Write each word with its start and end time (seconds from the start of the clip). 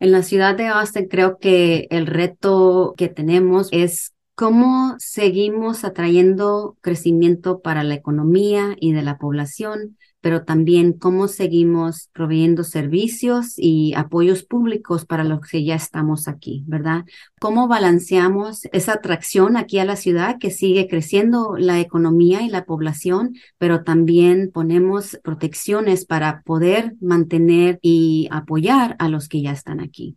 En 0.00 0.12
la 0.12 0.22
ciudad 0.22 0.56
de 0.56 0.66
Austin 0.68 1.08
creo 1.08 1.38
que 1.38 1.86
el 1.90 2.06
reto 2.06 2.94
que 2.96 3.08
tenemos 3.08 3.68
es 3.70 4.14
cómo 4.40 4.94
seguimos 4.98 5.84
atrayendo 5.84 6.78
crecimiento 6.80 7.60
para 7.60 7.84
la 7.84 7.92
economía 7.92 8.74
y 8.80 8.92
de 8.92 9.02
la 9.02 9.18
población, 9.18 9.98
pero 10.22 10.44
también 10.44 10.94
cómo 10.94 11.28
seguimos 11.28 12.08
proveyendo 12.14 12.64
servicios 12.64 13.52
y 13.58 13.92
apoyos 13.92 14.42
públicos 14.42 15.04
para 15.04 15.24
los 15.24 15.40
que 15.42 15.62
ya 15.62 15.74
estamos 15.74 16.26
aquí, 16.26 16.64
¿verdad? 16.66 17.04
¿Cómo 17.38 17.68
balanceamos 17.68 18.64
esa 18.72 18.94
atracción 18.94 19.58
aquí 19.58 19.78
a 19.78 19.84
la 19.84 19.96
ciudad 19.96 20.38
que 20.38 20.50
sigue 20.50 20.88
creciendo 20.88 21.56
la 21.58 21.78
economía 21.78 22.40
y 22.40 22.48
la 22.48 22.64
población, 22.64 23.34
pero 23.58 23.84
también 23.84 24.50
ponemos 24.50 25.18
protecciones 25.22 26.06
para 26.06 26.40
poder 26.46 26.94
mantener 27.02 27.78
y 27.82 28.26
apoyar 28.30 28.96
a 29.00 29.10
los 29.10 29.28
que 29.28 29.42
ya 29.42 29.52
están 29.52 29.80
aquí? 29.80 30.16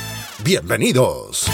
Bienvenidos. 0.43 1.45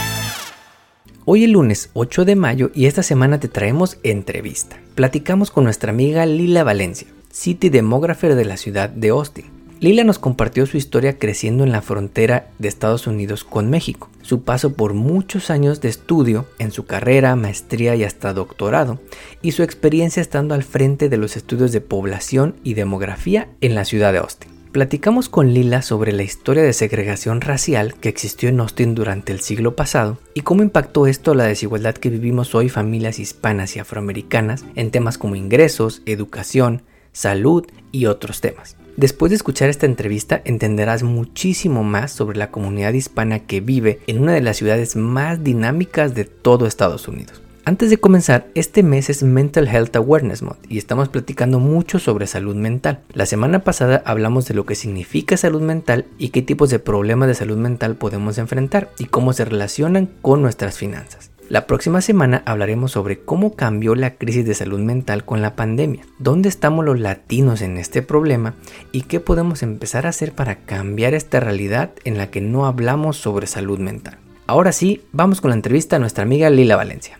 Hoy 1.26 1.44
es 1.44 1.50
lunes 1.50 1.90
8 1.92 2.24
de 2.24 2.38
mayo 2.38 2.72
y 2.74 2.86
esta 2.86 3.04
semana 3.04 3.38
te 3.38 3.50
traemos 3.50 3.98
entrevista. 4.02 4.80
Platicamos 4.96 5.52
con 5.52 5.66
nuestra 5.66 5.92
amiga 5.92 6.26
Lila 6.26 6.64
Valencia, 6.64 7.08
City 7.30 7.68
Demographer 7.68 8.36
de 8.36 8.46
la 8.46 8.56
ciudad 8.56 8.88
de 8.88 9.10
Austin. 9.10 9.46
Lila 9.82 10.06
nos 10.06 10.20
compartió 10.20 10.66
su 10.66 10.78
historia 10.78 11.20
creciendo 11.20 11.66
en 11.66 11.74
la 11.74 11.82
frontera 11.82 12.48
de 12.60 12.70
Estados 12.70 13.08
Unidos 13.08 13.44
con 13.44 13.70
México, 13.70 14.10
su 14.22 14.44
paso 14.44 14.74
por 14.74 14.94
muchos 14.94 15.50
años 15.50 15.82
de 15.82 15.90
estudio 15.90 16.46
en 16.58 16.72
su 16.72 16.86
carrera, 16.86 17.36
maestría 17.36 17.94
y 17.98 18.06
hasta 18.06 18.34
doctorado, 18.34 19.02
y 19.42 19.52
su 19.52 19.64
experiencia 19.64 20.22
estando 20.22 20.56
al 20.56 20.64
frente 20.64 21.10
de 21.10 21.18
los 21.18 21.36
estudios 21.36 21.74
de 21.74 21.82
población 21.82 22.56
y 22.64 22.74
demografía 22.76 23.50
en 23.60 23.76
la 23.76 23.84
ciudad 23.84 24.14
de 24.14 24.20
Austin. 24.20 24.57
Platicamos 24.72 25.30
con 25.30 25.54
Lila 25.54 25.82
sobre 25.82 26.12
la 26.12 26.24
historia 26.24 26.62
de 26.62 26.74
segregación 26.74 27.42
racial 27.42 27.96
que 27.96 28.10
existió 28.10 28.50
en 28.50 28.60
Austin 28.60 28.96
durante 28.96 29.32
el 29.32 29.40
siglo 29.40 29.76
pasado 29.76 30.18
y 30.34 30.42
cómo 30.42 30.62
impactó 30.62 31.08
esto 31.08 31.34
la 31.34 31.46
desigualdad 31.46 31.96
que 31.96 32.10
vivimos 32.10 32.54
hoy 32.54 32.68
familias 32.68 33.18
hispanas 33.18 33.76
y 33.76 33.80
afroamericanas 33.80 34.66
en 34.76 34.92
temas 34.92 35.18
como 35.18 35.36
ingresos, 35.36 36.02
educación, 36.06 36.84
salud 37.14 37.66
y 37.92 38.08
otros 38.08 38.42
temas. 38.42 38.76
Después 38.98 39.30
de 39.30 39.38
escuchar 39.38 39.70
esta 39.70 39.86
entrevista 39.86 40.42
entenderás 40.44 41.02
muchísimo 41.02 41.84
más 41.84 42.12
sobre 42.12 42.38
la 42.38 42.52
comunidad 42.52 42.94
hispana 42.94 43.40
que 43.40 43.62
vive 43.62 44.02
en 44.06 44.20
una 44.20 44.34
de 44.34 44.42
las 44.42 44.58
ciudades 44.58 44.96
más 44.96 45.44
dinámicas 45.44 46.14
de 46.14 46.26
todo 46.26 46.68
Estados 46.68 47.08
Unidos. 47.08 47.42
Antes 47.68 47.90
de 47.90 47.98
comenzar, 47.98 48.48
este 48.56 48.82
mes 48.82 49.10
es 49.10 49.24
Mental 49.24 49.68
Health 49.68 49.98
Awareness 49.98 50.42
Month 50.42 50.60
y 50.70 50.78
estamos 50.78 51.10
platicando 51.10 51.60
mucho 51.60 52.00
sobre 52.00 52.26
salud 52.26 52.56
mental. 52.56 53.02
La 53.12 53.26
semana 53.26 53.66
pasada 53.66 54.02
hablamos 54.06 54.48
de 54.48 54.54
lo 54.54 54.66
que 54.66 54.74
significa 54.74 55.36
salud 55.36 55.62
mental 55.62 56.06
y 56.18 56.30
qué 56.30 56.42
tipos 56.42 56.70
de 56.70 56.80
problemas 56.80 57.28
de 57.28 57.36
salud 57.36 57.58
mental 57.58 57.98
podemos 57.98 58.38
enfrentar 58.38 58.90
y 58.98 59.08
cómo 59.08 59.34
se 59.34 59.44
relacionan 59.44 60.08
con 60.22 60.42
nuestras 60.42 60.78
finanzas. 60.78 61.30
La 61.50 61.68
próxima 61.68 62.00
semana 62.00 62.42
hablaremos 62.46 62.94
sobre 62.94 63.20
cómo 63.20 63.54
cambió 63.54 63.96
la 63.96 64.16
crisis 64.16 64.46
de 64.46 64.54
salud 64.54 64.80
mental 64.80 65.26
con 65.26 65.42
la 65.42 65.58
pandemia, 65.58 66.06
dónde 66.20 66.48
estamos 66.48 66.86
los 66.86 67.02
latinos 67.02 67.62
en 67.62 67.76
este 67.76 68.02
problema 68.02 68.54
y 68.94 69.02
qué 69.02 69.20
podemos 69.20 69.62
empezar 69.62 70.06
a 70.06 70.12
hacer 70.12 70.32
para 70.32 70.60
cambiar 70.60 71.14
esta 71.14 71.42
realidad 71.42 71.92
en 72.06 72.18
la 72.18 72.32
que 72.32 72.40
no 72.40 72.66
hablamos 72.66 73.18
sobre 73.18 73.46
salud 73.46 73.80
mental. 73.80 74.20
Ahora 74.46 74.72
sí, 74.72 75.02
vamos 75.12 75.42
con 75.42 75.50
la 75.50 75.56
entrevista 75.58 75.98
a 75.98 76.00
nuestra 76.00 76.24
amiga 76.24 76.50
Lila 76.50 76.78
Valencia. 76.78 77.20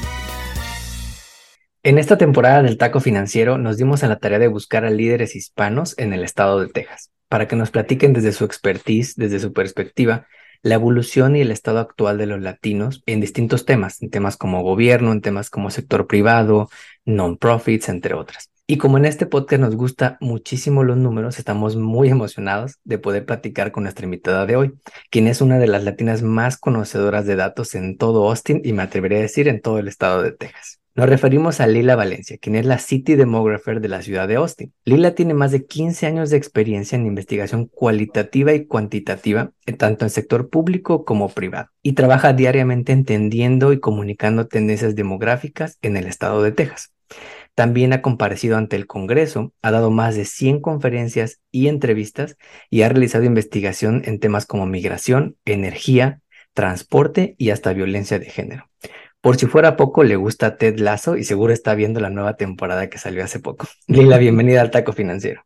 En 1.83 1.97
esta 1.97 2.15
temporada 2.15 2.61
del 2.61 2.77
Taco 2.77 2.99
Financiero 2.99 3.57
nos 3.57 3.75
dimos 3.77 4.03
a 4.03 4.07
la 4.07 4.19
tarea 4.19 4.37
de 4.37 4.47
buscar 4.47 4.85
a 4.85 4.91
líderes 4.91 5.35
hispanos 5.35 5.97
en 5.97 6.13
el 6.13 6.23
estado 6.23 6.59
de 6.59 6.67
Texas, 6.67 7.09
para 7.27 7.47
que 7.47 7.55
nos 7.55 7.71
platiquen 7.71 8.13
desde 8.13 8.33
su 8.33 8.45
expertise, 8.45 9.15
desde 9.15 9.39
su 9.39 9.51
perspectiva, 9.51 10.27
la 10.61 10.75
evolución 10.75 11.35
y 11.35 11.41
el 11.41 11.49
estado 11.49 11.79
actual 11.79 12.19
de 12.19 12.27
los 12.27 12.39
latinos 12.39 13.01
en 13.07 13.19
distintos 13.19 13.65
temas, 13.65 13.99
en 14.03 14.11
temas 14.11 14.37
como 14.37 14.61
gobierno, 14.61 15.11
en 15.11 15.21
temas 15.21 15.49
como 15.49 15.71
sector 15.71 16.05
privado, 16.05 16.69
non-profits, 17.05 17.89
entre 17.89 18.13
otras. 18.13 18.51
Y 18.67 18.77
como 18.77 18.99
en 18.99 19.05
este 19.05 19.25
podcast 19.25 19.61
nos 19.61 19.75
gusta 19.75 20.19
muchísimo 20.21 20.83
los 20.83 20.97
números, 20.97 21.39
estamos 21.39 21.77
muy 21.77 22.09
emocionados 22.09 22.77
de 22.83 22.99
poder 22.99 23.25
platicar 23.25 23.71
con 23.71 23.83
nuestra 23.83 24.05
invitada 24.05 24.45
de 24.45 24.55
hoy, 24.55 24.73
quien 25.09 25.25
es 25.25 25.41
una 25.41 25.57
de 25.57 25.65
las 25.65 25.83
latinas 25.83 26.21
más 26.21 26.57
conocedoras 26.59 27.25
de 27.25 27.37
datos 27.37 27.73
en 27.73 27.97
todo 27.97 28.29
Austin 28.29 28.61
y 28.63 28.71
me 28.73 28.83
atrevería 28.83 29.17
a 29.17 29.21
decir 29.21 29.47
en 29.47 29.61
todo 29.61 29.79
el 29.79 29.87
estado 29.87 30.21
de 30.21 30.31
Texas. 30.31 30.80
Nos 30.93 31.07
referimos 31.07 31.61
a 31.61 31.67
Lila 31.67 31.95
Valencia, 31.95 32.37
quien 32.37 32.57
es 32.57 32.65
la 32.65 32.77
City 32.77 33.15
Demographer 33.15 33.79
de 33.79 33.87
la 33.87 34.01
ciudad 34.01 34.27
de 34.27 34.35
Austin. 34.35 34.73
Lila 34.83 35.15
tiene 35.15 35.33
más 35.33 35.53
de 35.53 35.65
15 35.65 36.05
años 36.05 36.29
de 36.29 36.35
experiencia 36.35 36.97
en 36.97 37.05
investigación 37.05 37.67
cualitativa 37.67 38.53
y 38.53 38.65
cuantitativa, 38.65 39.53
tanto 39.77 40.03
en 40.03 40.09
sector 40.09 40.49
público 40.49 41.05
como 41.05 41.29
privado, 41.29 41.69
y 41.81 41.93
trabaja 41.93 42.33
diariamente 42.33 42.91
entendiendo 42.91 43.71
y 43.71 43.79
comunicando 43.79 44.47
tendencias 44.47 44.93
demográficas 44.93 45.77
en 45.81 45.95
el 45.95 46.07
estado 46.07 46.43
de 46.43 46.51
Texas. 46.51 46.93
También 47.55 47.93
ha 47.93 48.01
comparecido 48.01 48.57
ante 48.57 48.75
el 48.75 48.85
Congreso, 48.85 49.53
ha 49.61 49.71
dado 49.71 49.91
más 49.91 50.15
de 50.15 50.25
100 50.25 50.59
conferencias 50.59 51.39
y 51.51 51.69
entrevistas 51.69 52.35
y 52.69 52.81
ha 52.81 52.89
realizado 52.89 53.23
investigación 53.23 54.01
en 54.03 54.19
temas 54.19 54.45
como 54.45 54.65
migración, 54.65 55.37
energía, 55.45 56.19
transporte 56.53 57.35
y 57.37 57.51
hasta 57.51 57.71
violencia 57.71 58.19
de 58.19 58.25
género. 58.25 58.69
Por 59.21 59.37
si 59.37 59.45
fuera 59.45 59.77
poco, 59.77 60.03
le 60.03 60.15
gusta 60.15 60.57
Ted 60.57 60.79
Lasso 60.79 61.15
y 61.15 61.23
seguro 61.23 61.53
está 61.53 61.75
viendo 61.75 61.99
la 61.99 62.09
nueva 62.09 62.37
temporada 62.37 62.89
que 62.89 62.97
salió 62.97 63.23
hace 63.23 63.39
poco. 63.39 63.67
Lila, 63.87 64.17
bienvenida 64.17 64.61
al 64.61 64.71
Taco 64.71 64.93
Financiero. 64.93 65.43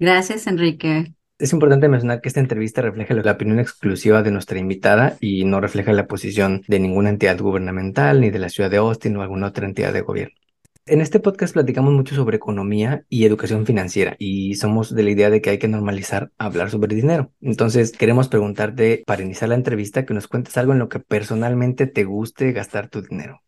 Gracias, 0.00 0.48
Enrique. 0.48 1.14
Es 1.38 1.52
importante 1.52 1.88
mencionar 1.88 2.20
que 2.20 2.28
esta 2.28 2.40
entrevista 2.40 2.82
refleja 2.82 3.14
la 3.14 3.32
opinión 3.32 3.60
exclusiva 3.60 4.22
de 4.22 4.32
nuestra 4.32 4.58
invitada 4.58 5.16
y 5.20 5.44
no 5.44 5.60
refleja 5.60 5.92
la 5.92 6.06
posición 6.06 6.62
de 6.66 6.80
ninguna 6.80 7.10
entidad 7.10 7.38
gubernamental, 7.38 8.20
ni 8.20 8.30
de 8.30 8.38
la 8.40 8.48
ciudad 8.48 8.70
de 8.70 8.78
Austin 8.78 9.16
o 9.16 9.22
alguna 9.22 9.48
otra 9.48 9.66
entidad 9.66 9.92
de 9.92 10.00
gobierno. 10.00 10.34
En 10.86 11.00
este 11.00 11.18
podcast 11.18 11.54
platicamos 11.54 11.94
mucho 11.94 12.14
sobre 12.14 12.36
economía 12.36 13.06
y 13.08 13.24
educación 13.24 13.64
financiera 13.64 14.16
y 14.18 14.54
somos 14.56 14.94
de 14.94 15.02
la 15.02 15.10
idea 15.10 15.30
de 15.30 15.40
que 15.40 15.48
hay 15.48 15.58
que 15.58 15.66
normalizar 15.66 16.30
hablar 16.36 16.70
sobre 16.70 16.94
dinero. 16.94 17.32
Entonces 17.40 17.92
queremos 17.92 18.28
preguntarte 18.28 19.02
para 19.06 19.22
iniciar 19.22 19.48
la 19.48 19.54
entrevista 19.54 20.04
que 20.04 20.12
nos 20.12 20.28
cuentes 20.28 20.58
algo 20.58 20.74
en 20.74 20.80
lo 20.80 20.90
que 20.90 21.00
personalmente 21.00 21.86
te 21.86 22.04
guste 22.04 22.52
gastar 22.52 22.88
tu 22.90 23.00
dinero. 23.00 23.40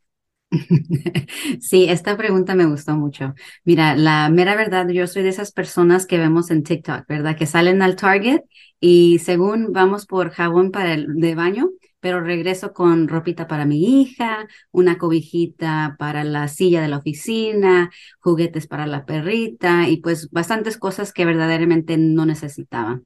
Sí, 1.60 1.86
esta 1.90 2.16
pregunta 2.16 2.54
me 2.54 2.66
gustó 2.66 2.96
mucho. 2.96 3.34
Mira, 3.64 3.96
la 3.96 4.30
mera 4.30 4.54
verdad, 4.54 4.88
yo 4.88 5.06
soy 5.06 5.22
de 5.22 5.30
esas 5.30 5.52
personas 5.52 6.06
que 6.06 6.18
vemos 6.18 6.50
en 6.50 6.62
TikTok, 6.62 7.06
¿verdad? 7.06 7.36
Que 7.36 7.46
salen 7.46 7.82
al 7.82 7.96
Target 7.96 8.42
y 8.80 9.18
según 9.18 9.72
vamos 9.72 10.06
por 10.06 10.30
jabón 10.30 10.70
para 10.70 10.94
el 10.94 11.16
de 11.16 11.34
baño, 11.34 11.70
pero 12.06 12.20
regreso 12.20 12.72
con 12.72 13.08
ropita 13.08 13.48
para 13.48 13.64
mi 13.64 14.00
hija, 14.00 14.46
una 14.70 14.96
cobijita 14.96 15.96
para 15.98 16.22
la 16.22 16.46
silla 16.46 16.80
de 16.80 16.86
la 16.86 16.98
oficina, 16.98 17.90
juguetes 18.20 18.68
para 18.68 18.86
la 18.86 19.04
perrita 19.04 19.88
y 19.88 19.96
pues 19.96 20.30
bastantes 20.30 20.78
cosas 20.78 21.12
que 21.12 21.24
verdaderamente 21.24 21.96
no 21.96 22.24
necesitaba. 22.24 23.00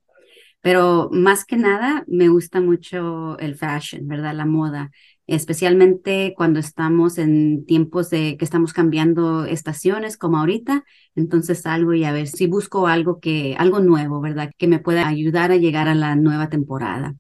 Pero 0.61 1.09
más 1.13 1.47
que 1.47 1.57
nada 1.57 2.05
me 2.09 2.29
gusta 2.29 2.61
mucho 2.61 3.39
el 3.39 3.55
fashion, 3.55 4.07
¿verdad? 4.07 4.35
La 4.35 4.45
moda, 4.45 4.91
especialmente 5.27 6.35
cuando 6.37 6.61
estamos 6.61 7.17
en 7.17 7.65
tiempos 7.65 8.11
de 8.11 8.37
que 8.37 8.45
estamos 8.45 8.75
cambiando 8.75 9.47
estaciones 9.47 10.19
como 10.19 10.37
ahorita. 10.37 10.85
Entonces 11.15 11.63
salgo 11.63 11.95
y 11.95 12.05
a 12.05 12.13
ver 12.13 12.29
si 12.29 12.47
busco 12.47 12.87
algo 12.87 13.19
que, 13.19 13.57
algo 13.59 13.81
nuevo, 13.81 14.21
¿verdad? 14.21 14.53
Que 14.59 14.67
me 14.67 14.79
pueda 14.79 15.09
ayudar 15.09 15.53
a 15.53 15.57
llegar 15.57 15.89
a 15.89 15.95
la 15.95 16.17
nueva 16.17 16.51
temporada. 16.51 17.15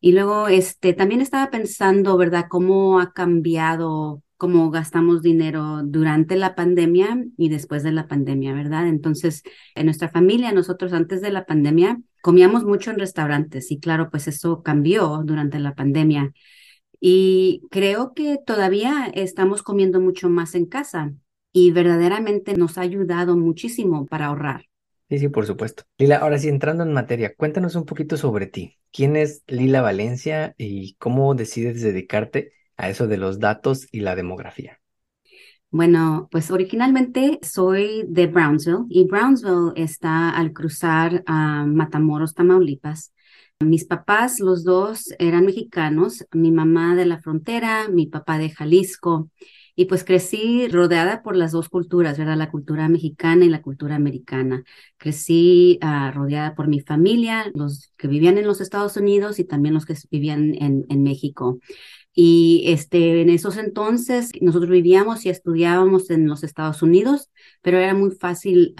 Y 0.00 0.12
luego, 0.12 0.48
este, 0.48 0.94
también 0.94 1.20
estaba 1.20 1.50
pensando, 1.50 2.16
¿verdad?, 2.16 2.46
cómo 2.48 3.00
ha 3.00 3.12
cambiado 3.12 4.22
cómo 4.40 4.70
gastamos 4.70 5.20
dinero 5.20 5.82
durante 5.84 6.34
la 6.34 6.54
pandemia 6.54 7.26
y 7.36 7.50
después 7.50 7.82
de 7.82 7.92
la 7.92 8.08
pandemia, 8.08 8.54
¿verdad? 8.54 8.88
Entonces, 8.88 9.42
en 9.74 9.84
nuestra 9.84 10.08
familia, 10.08 10.50
nosotros 10.52 10.94
antes 10.94 11.20
de 11.20 11.30
la 11.30 11.44
pandemia 11.44 12.00
comíamos 12.22 12.64
mucho 12.64 12.90
en 12.90 12.98
restaurantes 12.98 13.70
y 13.70 13.78
claro, 13.80 14.08
pues 14.10 14.28
eso 14.28 14.62
cambió 14.62 15.20
durante 15.26 15.58
la 15.58 15.74
pandemia. 15.74 16.32
Y 17.00 17.62
creo 17.70 18.14
que 18.14 18.38
todavía 18.38 19.12
estamos 19.12 19.62
comiendo 19.62 20.00
mucho 20.00 20.30
más 20.30 20.54
en 20.54 20.64
casa 20.64 21.12
y 21.52 21.70
verdaderamente 21.72 22.54
nos 22.56 22.78
ha 22.78 22.80
ayudado 22.80 23.36
muchísimo 23.36 24.06
para 24.06 24.26
ahorrar. 24.26 24.69
Sí, 25.10 25.18
sí, 25.18 25.28
por 25.28 25.44
supuesto. 25.44 25.82
Lila, 25.98 26.18
ahora 26.18 26.38
sí, 26.38 26.48
entrando 26.48 26.84
en 26.84 26.92
materia, 26.92 27.34
cuéntanos 27.34 27.74
un 27.74 27.84
poquito 27.84 28.16
sobre 28.16 28.46
ti. 28.46 28.78
¿Quién 28.92 29.16
es 29.16 29.42
Lila 29.48 29.82
Valencia 29.82 30.54
y 30.56 30.94
cómo 30.94 31.34
decides 31.34 31.82
dedicarte 31.82 32.52
a 32.76 32.88
eso 32.90 33.08
de 33.08 33.16
los 33.16 33.40
datos 33.40 33.88
y 33.90 34.00
la 34.00 34.14
demografía? 34.14 34.80
Bueno, 35.72 36.28
pues 36.30 36.50
originalmente 36.50 37.38
soy 37.42 38.04
de 38.08 38.26
Brownsville 38.28 38.86
y 38.88 39.04
Brownsville 39.06 39.72
está 39.76 40.30
al 40.30 40.52
cruzar 40.52 41.22
a 41.26 41.66
Matamoros, 41.66 42.34
Tamaulipas. 42.34 43.12
Mis 43.60 43.84
papás, 43.84 44.40
los 44.40 44.64
dos, 44.64 45.12
eran 45.18 45.44
mexicanos, 45.44 46.24
mi 46.32 46.50
mamá 46.52 46.96
de 46.96 47.06
la 47.06 47.20
frontera, 47.20 47.88
mi 47.88 48.06
papá 48.06 48.38
de 48.38 48.50
Jalisco, 48.50 49.28
y 49.80 49.86
pues 49.86 50.04
crecí 50.04 50.68
rodeada 50.68 51.22
por 51.22 51.34
las 51.36 51.52
dos 51.52 51.70
culturas, 51.70 52.18
¿verdad? 52.18 52.36
La 52.36 52.50
cultura 52.50 52.86
mexicana 52.90 53.46
y 53.46 53.48
la 53.48 53.62
cultura 53.62 53.94
americana. 53.94 54.62
Crecí 54.98 55.78
uh, 55.82 56.10
rodeada 56.12 56.54
por 56.54 56.68
mi 56.68 56.80
familia, 56.80 57.50
los 57.54 57.90
que 57.96 58.06
vivían 58.06 58.36
en 58.36 58.46
los 58.46 58.60
Estados 58.60 58.98
Unidos 58.98 59.38
y 59.38 59.44
también 59.44 59.72
los 59.72 59.86
que 59.86 59.94
vivían 60.10 60.54
en, 60.60 60.84
en 60.90 61.02
México. 61.02 61.60
Y 62.12 62.64
este, 62.66 63.22
en 63.22 63.30
esos 63.30 63.56
entonces 63.56 64.32
nosotros 64.42 64.70
vivíamos 64.70 65.24
y 65.24 65.30
estudiábamos 65.30 66.10
en 66.10 66.28
los 66.28 66.44
Estados 66.44 66.82
Unidos, 66.82 67.30
pero 67.62 67.78
era 67.78 67.94
muy 67.94 68.10
fácil 68.10 68.74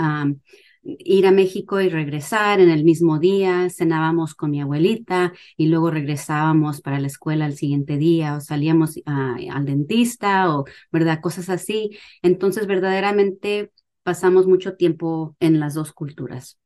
ir 0.82 1.26
a 1.26 1.32
México 1.32 1.80
y 1.80 1.88
regresar 1.88 2.60
en 2.60 2.70
el 2.70 2.84
mismo 2.84 3.18
día, 3.18 3.68
cenábamos 3.70 4.34
con 4.34 4.50
mi 4.50 4.60
abuelita 4.60 5.32
y 5.56 5.66
luego 5.66 5.90
regresábamos 5.90 6.80
para 6.80 7.00
la 7.00 7.06
escuela 7.06 7.44
al 7.44 7.54
siguiente 7.56 7.98
día 7.98 8.36
o 8.36 8.40
salíamos 8.40 8.98
al 9.06 9.64
dentista 9.66 10.54
o, 10.54 10.64
¿verdad? 10.90 11.20
Cosas 11.20 11.50
así. 11.50 11.98
Entonces, 12.22 12.66
verdaderamente 12.66 13.72
pasamos 14.02 14.46
mucho 14.46 14.76
tiempo 14.76 15.36
en 15.40 15.60
las 15.60 15.74
dos 15.74 15.92
culturas. 15.92 16.58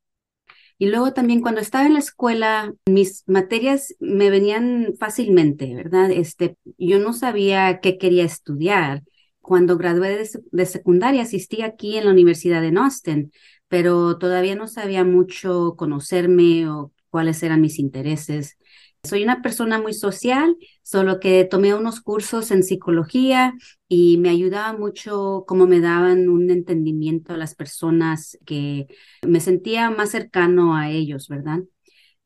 Y 0.77 0.87
luego 0.87 1.13
también 1.13 1.41
cuando 1.41 1.61
estaba 1.61 1.85
en 1.85 1.93
la 1.93 1.99
escuela, 1.99 2.73
mis 2.85 3.23
materias 3.27 3.95
me 3.99 4.29
venían 4.29 4.93
fácilmente, 4.99 5.73
¿verdad? 5.73 6.11
Este, 6.11 6.57
yo 6.77 6.99
no 6.99 7.13
sabía 7.13 7.79
qué 7.79 7.97
quería 7.97 8.25
estudiar. 8.25 9.03
Cuando 9.39 9.77
gradué 9.77 10.17
de, 10.17 10.29
de 10.51 10.65
secundaria, 10.65 11.21
asistí 11.21 11.61
aquí 11.61 11.97
en 11.97 12.05
la 12.05 12.11
Universidad 12.11 12.61
de 12.61 12.77
Austin, 12.77 13.31
pero 13.67 14.17
todavía 14.17 14.55
no 14.55 14.67
sabía 14.67 15.03
mucho 15.03 15.75
conocerme 15.77 16.69
o 16.69 16.91
cuáles 17.09 17.41
eran 17.43 17.61
mis 17.61 17.79
intereses. 17.79 18.57
Soy 19.03 19.23
una 19.23 19.41
persona 19.41 19.79
muy 19.79 19.93
social, 19.93 20.57
solo 20.81 21.19
que 21.19 21.45
tomé 21.45 21.75
unos 21.75 22.01
cursos 22.01 22.49
en 22.51 22.63
psicología 22.63 23.53
y 23.87 24.17
me 24.17 24.29
ayudaba 24.29 24.77
mucho 24.77 25.43
cómo 25.47 25.67
me 25.67 25.79
daban 25.79 26.27
un 26.27 26.49
entendimiento 26.49 27.33
a 27.33 27.37
las 27.37 27.53
personas 27.55 28.37
que 28.45 28.87
me 29.21 29.39
sentía 29.39 29.91
más 29.91 30.09
cercano 30.09 30.75
a 30.75 30.89
ellos, 30.89 31.27
¿verdad? 31.27 31.59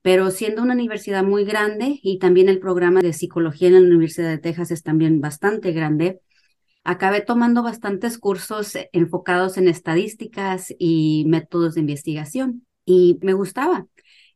Pero 0.02 0.32
siendo 0.32 0.62
una 0.64 0.74
universidad 0.74 1.24
muy 1.24 1.44
grande 1.44 2.00
y 2.02 2.20
también 2.20 2.48
el 2.48 2.60
programa 2.60 3.02
de 3.02 3.12
psicología 3.14 3.68
en 3.68 3.74
la 3.74 3.82
Universidad 3.82 4.30
de 4.30 4.38
Texas 4.38 4.72
es 4.72 4.82
también 4.82 5.20
bastante 5.20 5.74
grande, 5.74 6.22
acabé 6.84 7.22
tomando 7.22 7.64
bastantes 7.64 8.18
cursos 8.18 8.74
enfocados 8.94 9.58
en 9.58 9.68
estadísticas 9.68 10.74
y 10.80 11.26
métodos 11.28 11.76
de 11.76 11.82
investigación 11.82 12.66
y 12.86 13.20
me 13.22 13.34
gustaba. 13.34 13.88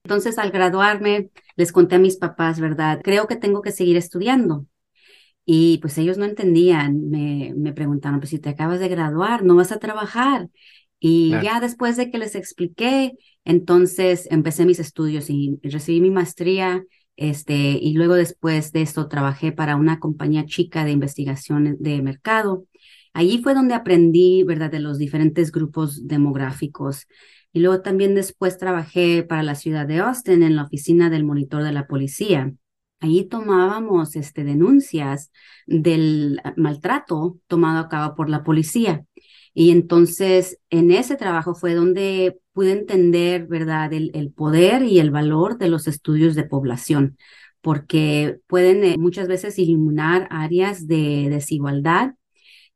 Entonces, 0.04 0.38
al 0.38 0.52
graduarme, 0.52 1.30
les 1.56 1.72
conté 1.72 1.96
a 1.96 2.00
mis 2.00 2.18
papás, 2.18 2.60
¿verdad? 2.60 3.02
Creo 3.04 3.28
que 3.28 3.38
tengo 3.38 3.62
que 3.62 3.72
seguir 3.72 3.98
estudiando. 3.98 4.66
Y 5.46 5.80
pues 5.80 5.98
ellos 5.98 6.18
no 6.18 6.26
entendían, 6.26 7.10
me, 7.10 7.54
me 7.56 7.74
preguntaron, 7.74 8.20
pues 8.20 8.30
si 8.30 8.40
te 8.40 8.50
acabas 8.50 8.80
de 8.80 8.88
graduar, 8.88 9.44
no 9.44 9.56
vas 9.56 9.72
a 9.72 9.80
trabajar. 9.80 10.48
Y 11.00 11.32
ya 11.42 11.60
después 11.60 11.98
de 11.98 12.10
que 12.10 12.18
les 12.18 12.36
expliqué, 12.36 13.12
entonces 13.44 14.28
empecé 14.32 14.66
mis 14.66 14.80
estudios 14.80 15.30
y 15.30 15.60
recibí 15.64 16.00
mi 16.00 16.12
maestría, 16.12 16.82
este, 17.16 17.54
y 17.54 17.94
luego 17.94 18.16
después 18.16 18.72
de 18.72 18.82
esto 18.82 19.08
trabajé 19.08 19.52
para 19.52 19.76
una 19.76 20.00
compañía 20.00 20.46
chica 20.46 20.86
de 20.86 20.92
investigación 20.92 21.78
de 21.80 22.02
mercado. 22.02 22.66
Allí 23.14 23.42
fue 23.44 23.54
donde 23.54 23.76
aprendí, 23.76 24.44
¿verdad?, 24.44 24.72
de 24.72 24.80
los 24.80 24.98
diferentes 24.98 25.52
grupos 25.52 26.08
demográficos 26.08 27.08
y 27.54 27.60
luego 27.60 27.82
también 27.82 28.16
después 28.16 28.58
trabajé 28.58 29.24
para 29.24 29.44
la 29.44 29.56
ciudad 29.56 29.86
de 29.86 30.00
Austin 30.00 30.42
en 30.42 30.56
la 30.56 30.64
oficina 30.64 31.12
del 31.12 31.24
monitor 31.24 31.64
de 31.64 31.72
la 31.72 31.88
policía. 31.88 32.52
Allí 33.00 33.26
tomábamos 33.26 34.16
este, 34.16 34.44
denuncias 34.44 35.32
del 35.68 36.42
maltrato 36.58 37.38
tomado 37.48 37.80
a 37.80 37.90
cabo 37.90 38.16
por 38.16 38.30
la 38.30 38.44
policía. 38.44 39.06
Y 39.54 39.70
entonces 39.70 40.60
en 40.72 40.90
ese 40.90 41.16
trabajo 41.16 41.54
fue 41.54 41.76
donde 41.76 42.40
pude 42.54 42.72
entender, 42.72 43.48
¿verdad?, 43.48 43.92
el, 43.94 44.32
poder 44.32 44.84
y 44.84 45.00
el 45.00 45.12
valor 45.12 45.58
de 45.58 45.70
los 45.70 45.88
estudios 45.88 46.36
de 46.36 46.44
población, 46.46 47.18
porque 47.62 48.40
pueden 48.48 48.84
eh, 48.84 48.98
muchas 48.98 49.28
veces 49.28 49.60
iluminar 49.60 50.28
áreas 50.32 50.88
de 50.88 51.28
desigualdad. 51.30 52.16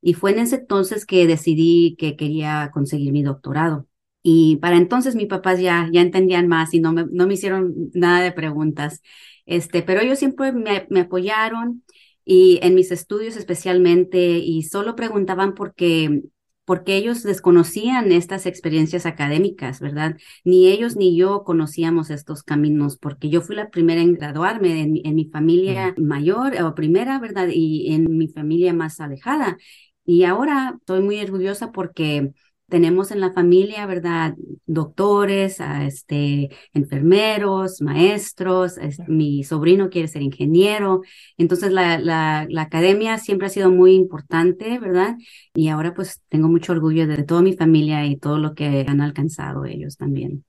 Y 0.02 0.14
fue 0.14 0.32
en 0.32 0.40
ese 0.40 0.58
entonces 0.58 1.06
que 1.06 1.28
decidí 1.28 1.96
que 1.98 2.16
quería 2.16 2.72
conseguir 2.74 3.12
mi 3.14 3.24
doctorado. 3.24 3.88
Y 4.24 4.58
para 4.58 4.78
entonces 4.78 5.16
mis 5.16 5.28
papás 5.28 5.60
ya, 5.60 5.90
ya 5.92 6.02
entendían 6.02 6.48
más 6.48 6.74
y 6.74 6.80
no 6.80 6.94
me, 6.94 7.06
no 7.12 7.28
me 7.28 7.36
hicieron 7.36 7.90
nada 7.94 8.22
de 8.22 8.32
preguntas. 8.32 9.02
Este, 9.46 9.84
pero 9.84 10.02
ellos 10.02 10.20
siempre 10.20 10.52
me, 10.52 10.88
me 10.90 11.02
apoyaron 11.02 11.84
y 12.26 12.60
en 12.62 12.76
mis 12.76 12.92
estudios 12.92 13.38
especialmente 13.38 14.20
y 14.20 14.64
solo 14.64 14.96
preguntaban 14.96 15.56
porque 15.56 16.24
porque 16.68 16.98
ellos 16.98 17.24
desconocían 17.24 18.12
estas 18.12 18.46
experiencias 18.46 19.06
académicas, 19.06 19.80
¿verdad? 19.80 20.18
Ni 20.44 20.68
ellos 20.68 20.98
ni 20.98 21.16
yo 21.18 21.46
conocíamos 21.46 22.10
estos 22.10 22.44
caminos, 22.44 22.98
porque 22.98 23.30
yo 23.30 23.42
fui 23.42 23.56
la 23.56 23.70
primera 23.70 24.02
en 24.02 24.16
graduarme 24.16 24.82
en, 24.82 25.00
en 25.06 25.16
mi 25.16 25.26
familia 25.30 25.96
mayor 25.98 26.62
o 26.62 26.76
primera, 26.76 27.20
¿verdad? 27.20 27.48
Y 27.54 27.94
en 27.94 28.18
mi 28.18 28.28
familia 28.28 28.74
más 28.74 29.00
alejada. 29.00 29.58
Y 30.06 30.26
ahora 30.26 30.76
estoy 30.80 31.02
muy 31.02 31.22
orgullosa 31.22 31.72
porque 31.72 32.34
tenemos 32.70 33.12
en 33.12 33.22
la 33.22 33.32
familia, 33.32 33.86
¿verdad? 33.86 34.36
Doctores, 34.66 35.58
este, 35.60 36.50
enfermeros, 36.74 37.82
maestros, 37.82 38.76
mi 39.08 39.44
sobrino 39.44 39.90
quiere 39.90 40.08
ser 40.08 40.22
ingeniero. 40.22 41.02
Entonces, 41.38 41.72
la, 41.72 41.98
la, 41.98 42.46
la, 42.50 42.62
academia 42.64 43.18
siempre 43.18 43.48
ha 43.48 43.50
sido 43.50 43.72
muy 43.72 43.94
importante, 43.94 44.80
¿verdad? 44.80 45.16
Y 45.54 45.70
ahora 45.70 45.94
pues 45.94 46.22
tengo 46.30 46.50
mucho 46.50 46.74
orgullo 46.74 47.08
de 47.08 47.24
toda 47.24 47.42
mi 47.42 47.54
familia 47.54 48.06
y 48.06 48.18
todo 48.18 48.38
lo 48.38 48.54
que 48.54 48.86
han 48.88 49.02
alcanzado 49.02 49.66
ellos 49.66 49.98
también. 49.98 50.44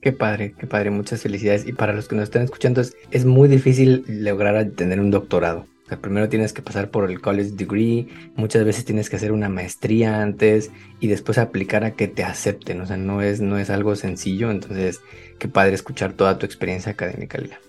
Qué 0.00 0.12
padre, 0.12 0.54
qué 0.56 0.66
padre, 0.68 0.90
muchas 0.90 1.22
felicidades. 1.22 1.66
Y 1.66 1.72
para 1.72 1.92
los 1.92 2.06
que 2.06 2.14
nos 2.14 2.24
están 2.24 2.42
escuchando, 2.42 2.80
es, 2.80 2.96
es 3.10 3.24
muy 3.24 3.48
difícil 3.48 4.04
lograr 4.06 4.70
tener 4.70 5.00
un 5.00 5.10
doctorado 5.10 5.66
primero 6.00 6.28
tienes 6.28 6.52
que 6.52 6.62
pasar 6.62 6.90
por 6.90 7.08
el 7.08 7.20
college 7.20 7.52
degree, 7.52 8.08
muchas 8.34 8.64
veces 8.64 8.84
tienes 8.84 9.08
que 9.08 9.16
hacer 9.16 9.30
una 9.30 9.48
maestría 9.48 10.20
antes 10.20 10.72
y 10.98 11.06
después 11.06 11.38
aplicar 11.38 11.84
a 11.84 11.92
que 11.92 12.08
te 12.08 12.24
acepten. 12.24 12.80
O 12.80 12.86
sea, 12.86 12.96
no 12.96 13.22
es, 13.22 13.40
no 13.40 13.58
es 13.58 13.70
algo 13.70 13.94
sencillo. 13.94 14.50
Entonces, 14.50 15.00
qué 15.38 15.46
padre 15.48 15.74
escuchar 15.74 16.12
toda 16.14 16.38
tu 16.38 16.46
experiencia 16.46 16.92
académica, 16.92 17.38
Lila. 17.38 17.60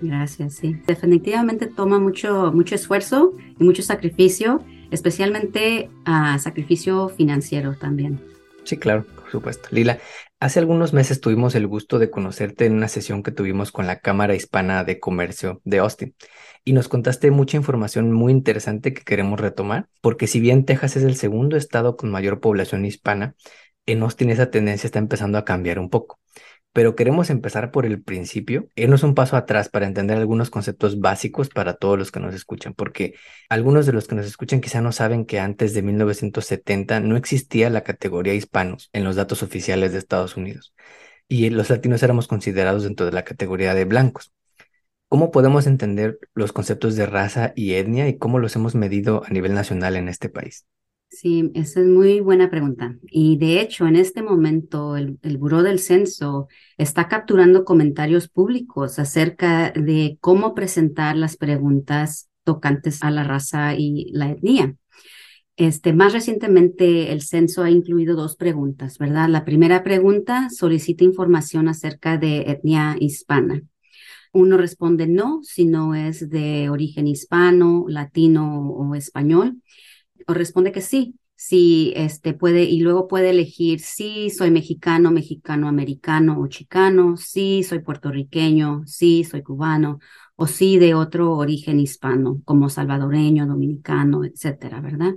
Gracias, 0.00 0.54
sí. 0.54 0.76
Definitivamente 0.86 1.66
toma 1.66 1.98
mucho, 1.98 2.52
mucho 2.52 2.74
esfuerzo 2.74 3.36
y 3.58 3.64
mucho 3.64 3.82
sacrificio, 3.82 4.64
especialmente 4.90 5.90
a 6.06 6.38
sacrificio 6.38 7.10
financiero 7.10 7.74
también. 7.74 8.18
Sí, 8.64 8.78
claro, 8.78 9.04
supuesto. 9.30 9.68
Lila, 9.70 9.98
hace 10.40 10.58
algunos 10.58 10.92
meses 10.92 11.20
tuvimos 11.20 11.54
el 11.54 11.66
gusto 11.66 11.98
de 11.98 12.10
conocerte 12.10 12.66
en 12.66 12.74
una 12.74 12.88
sesión 12.88 13.22
que 13.22 13.30
tuvimos 13.32 13.72
con 13.72 13.86
la 13.86 14.00
Cámara 14.00 14.34
Hispana 14.34 14.84
de 14.84 15.00
Comercio 15.00 15.60
de 15.64 15.78
Austin 15.78 16.14
y 16.64 16.72
nos 16.72 16.88
contaste 16.88 17.30
mucha 17.30 17.56
información 17.56 18.12
muy 18.12 18.32
interesante 18.32 18.92
que 18.92 19.02
queremos 19.02 19.40
retomar, 19.40 19.88
porque 20.00 20.26
si 20.26 20.40
bien 20.40 20.64
Texas 20.64 20.96
es 20.96 21.04
el 21.04 21.16
segundo 21.16 21.56
estado 21.56 21.96
con 21.96 22.10
mayor 22.10 22.40
población 22.40 22.84
hispana, 22.84 23.34
en 23.86 24.02
Austin 24.02 24.30
esa 24.30 24.50
tendencia 24.50 24.86
está 24.86 24.98
empezando 24.98 25.38
a 25.38 25.44
cambiar 25.44 25.78
un 25.78 25.90
poco. 25.90 26.20
Pero 26.72 26.94
queremos 26.94 27.30
empezar 27.30 27.72
por 27.72 27.84
el 27.84 28.02
principio, 28.02 28.68
irnos 28.76 29.02
un 29.02 29.14
paso 29.14 29.36
atrás 29.36 29.68
para 29.68 29.86
entender 29.86 30.16
algunos 30.16 30.50
conceptos 30.50 31.00
básicos 31.00 31.48
para 31.48 31.74
todos 31.74 31.98
los 31.98 32.12
que 32.12 32.20
nos 32.20 32.34
escuchan, 32.34 32.74
porque 32.74 33.14
algunos 33.48 33.86
de 33.86 33.92
los 33.92 34.06
que 34.06 34.14
nos 34.14 34.26
escuchan 34.26 34.60
quizá 34.60 34.80
no 34.80 34.92
saben 34.92 35.26
que 35.26 35.40
antes 35.40 35.74
de 35.74 35.82
1970 35.82 37.00
no 37.00 37.16
existía 37.16 37.70
la 37.70 37.82
categoría 37.82 38.34
hispanos 38.34 38.88
en 38.92 39.04
los 39.04 39.16
datos 39.16 39.42
oficiales 39.42 39.92
de 39.92 39.98
Estados 39.98 40.36
Unidos 40.36 40.72
y 41.28 41.48
los 41.50 41.70
latinos 41.70 42.02
éramos 42.02 42.28
considerados 42.28 42.82
dentro 42.84 43.06
de 43.06 43.12
la 43.12 43.24
categoría 43.24 43.74
de 43.74 43.84
blancos. 43.84 44.32
¿Cómo 45.08 45.30
podemos 45.30 45.66
entender 45.66 46.18
los 46.34 46.52
conceptos 46.52 46.96
de 46.96 47.06
raza 47.06 47.52
y 47.56 47.74
etnia 47.74 48.08
y 48.08 48.18
cómo 48.18 48.38
los 48.38 48.54
hemos 48.56 48.74
medido 48.74 49.22
a 49.24 49.30
nivel 49.30 49.54
nacional 49.54 49.96
en 49.96 50.08
este 50.08 50.28
país? 50.28 50.66
Sí, 51.10 51.50
esa 51.54 51.80
es 51.80 51.86
muy 51.86 52.20
buena 52.20 52.50
pregunta. 52.50 52.96
Y 53.02 53.36
de 53.36 53.60
hecho, 53.60 53.86
en 53.88 53.96
este 53.96 54.22
momento, 54.22 54.96
el, 54.96 55.18
el 55.22 55.38
Buró 55.38 55.62
del 55.64 55.80
Censo 55.80 56.46
está 56.78 57.08
capturando 57.08 57.64
comentarios 57.64 58.28
públicos 58.28 58.98
acerca 59.00 59.72
de 59.72 60.18
cómo 60.20 60.54
presentar 60.54 61.16
las 61.16 61.36
preguntas 61.36 62.30
tocantes 62.44 63.02
a 63.02 63.10
la 63.10 63.24
raza 63.24 63.74
y 63.74 64.10
la 64.12 64.30
etnia. 64.30 64.76
Este, 65.56 65.92
más 65.92 66.12
recientemente, 66.12 67.12
el 67.12 67.22
censo 67.22 67.64
ha 67.64 67.70
incluido 67.70 68.14
dos 68.14 68.36
preguntas, 68.36 68.96
¿verdad? 68.96 69.28
La 69.28 69.44
primera 69.44 69.82
pregunta 69.82 70.48
solicita 70.48 71.04
información 71.04 71.68
acerca 71.68 72.18
de 72.18 72.42
etnia 72.42 72.96
hispana. 72.98 73.62
Uno 74.32 74.56
responde 74.56 75.08
no, 75.08 75.40
si 75.42 75.66
no 75.66 75.96
es 75.96 76.30
de 76.30 76.70
origen 76.70 77.08
hispano, 77.08 77.84
latino 77.88 78.70
o 78.70 78.94
español 78.94 79.60
o 80.26 80.34
responde 80.34 80.72
que 80.72 80.80
sí, 80.80 81.16
sí, 81.36 81.92
este 81.96 82.34
puede, 82.34 82.64
y 82.64 82.80
luego 82.80 83.08
puede 83.08 83.30
elegir 83.30 83.80
sí, 83.80 84.30
soy 84.30 84.50
mexicano, 84.50 85.10
mexicano, 85.10 85.68
americano 85.68 86.40
o 86.40 86.46
chicano, 86.48 87.16
sí, 87.16 87.62
soy 87.62 87.80
puertorriqueño, 87.80 88.82
sí, 88.86 89.24
soy 89.24 89.42
cubano, 89.42 89.98
o 90.36 90.46
sí 90.46 90.78
de 90.78 90.94
otro 90.94 91.32
origen 91.36 91.80
hispano, 91.80 92.40
como 92.44 92.68
salvadoreño, 92.68 93.46
dominicano, 93.46 94.24
etcétera, 94.24 94.80
¿verdad? 94.80 95.14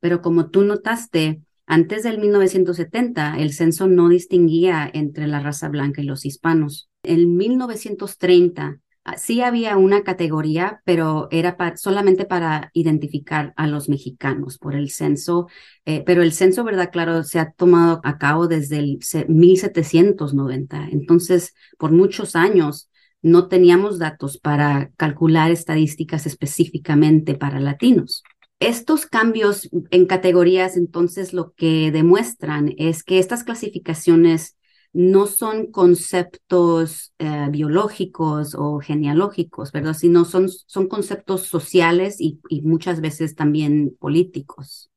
Pero 0.00 0.22
como 0.22 0.50
tú 0.50 0.62
notaste, 0.62 1.42
antes 1.66 2.02
del 2.02 2.18
1970, 2.18 3.38
el 3.38 3.52
censo 3.52 3.86
no 3.86 4.08
distinguía 4.08 4.90
entre 4.92 5.26
la 5.26 5.40
raza 5.40 5.68
blanca 5.68 6.02
y 6.02 6.04
los 6.04 6.24
hispanos. 6.24 6.90
En 7.02 7.36
1930, 7.36 8.64
Ah, 8.64 8.83
sí 9.16 9.42
había 9.42 9.76
una 9.76 10.02
categoría, 10.02 10.80
pero 10.84 11.28
era 11.30 11.56
solamente 11.76 12.24
para 12.24 12.70
identificar 12.72 13.52
a 13.56 13.66
los 13.66 13.88
mexicanos 13.88 14.58
por 14.58 14.74
el 14.74 14.90
censo, 14.90 15.46
eh, 15.84 16.02
pero 16.06 16.22
el 16.22 16.32
censo, 16.32 16.64
¿verdad? 16.64 16.90
Claro, 16.90 17.22
se 17.22 17.38
ha 17.38 17.52
tomado 17.52 18.00
a 18.02 18.18
cabo 18.18 18.48
desde 18.48 18.78
el 18.78 18.98
1790. 19.28 20.88
Entonces, 20.90 21.54
por 21.78 21.92
muchos 21.92 22.34
años 22.34 22.90
no 23.20 23.48
teníamos 23.48 23.98
datos 23.98 24.38
para 24.38 24.90
calcular 24.96 25.50
estadísticas 25.50 26.26
específicamente 26.26 27.34
para 27.34 27.60
latinos. 27.60 28.22
Estos 28.60 29.06
cambios 29.06 29.68
en 29.90 30.06
categorías, 30.06 30.76
entonces, 30.76 31.32
lo 31.32 31.52
que 31.52 31.90
demuestran 31.90 32.74
es 32.78 33.02
que 33.02 33.18
estas 33.18 33.44
clasificaciones 33.44 34.56
no 34.94 35.26
son 35.26 35.72
conceptos 35.72 37.12
eh, 37.18 37.48
biológicos 37.50 38.54
o 38.54 38.78
genealógicos, 38.78 39.72
¿verdad? 39.72 39.92
Sino 39.92 40.24
son, 40.24 40.48
son 40.48 40.86
conceptos 40.86 41.42
sociales 41.42 42.20
y, 42.20 42.40
muchas 42.62 43.00
veces 43.00 43.34
también 43.34 43.96
políticos. 43.98 44.90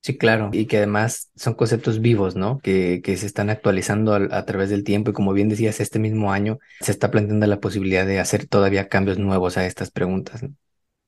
Sí, 0.00 0.16
claro, 0.16 0.50
y 0.52 0.66
que 0.66 0.78
además 0.78 1.30
son 1.36 1.54
conceptos 1.54 2.00
vivos, 2.00 2.36
¿no? 2.36 2.58
Que, 2.58 3.02
que 3.02 3.16
se 3.18 3.26
están 3.26 3.50
actualizando 3.50 4.14
a, 4.14 4.44
través 4.44 4.70
del 4.70 4.82
tiempo 4.82 5.10
y 5.10 5.14
como 5.14 5.32
bien 5.34 5.50
decías, 5.50 5.78
este 5.80 5.98
mismo 5.98 6.32
año 6.32 6.58
se 6.80 6.92
está 6.92 7.10
planteando 7.10 7.46
la 7.46 7.60
posibilidad 7.60 8.06
de 8.06 8.20
hacer 8.20 8.46
todavía 8.46 8.88
cambios 8.88 9.18
nuevos 9.18 9.56
a 9.58 9.66
estas 9.66 9.90
preguntas. 9.90 10.44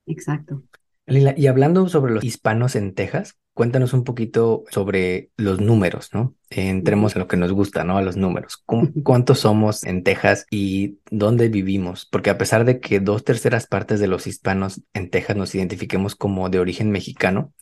Exacto. 0.06 0.62
Lila, 1.06 1.34
y 1.36 1.46
hablando 1.46 1.88
sobre 1.88 2.12
los 2.12 2.24
hispanos 2.24 2.76
en 2.76 2.94
Texas, 2.94 3.36
cuéntanos 3.56 3.94
un 3.94 4.04
poquito 4.04 4.64
sobre 4.68 5.30
los 5.38 5.62
números, 5.62 6.10
¿no? 6.12 6.36
Entremos 6.50 7.16
en 7.16 7.20
lo 7.20 7.26
que 7.26 7.38
nos 7.38 7.52
gusta, 7.52 7.84
¿no? 7.84 7.96
A 7.96 8.02
los 8.02 8.18
números. 8.18 8.62
¿Cuántos 9.02 9.40
somos 9.40 9.82
en 9.84 10.04
Texas 10.04 10.44
y 10.50 10.98
dónde 11.10 11.48
vivimos? 11.48 12.04
Porque 12.04 12.28
a 12.28 12.36
pesar 12.36 12.66
de 12.66 12.80
que 12.80 13.00
dos 13.00 13.24
terceras 13.24 13.66
partes 13.66 13.98
de 13.98 14.08
los 14.08 14.26
hispanos 14.26 14.82
en 14.92 15.08
Texas 15.08 15.36
nos 15.36 15.54
identifiquemos 15.54 16.14
como 16.14 16.50
de 16.50 16.58
origen 16.58 16.90
mexicano, 16.90 17.54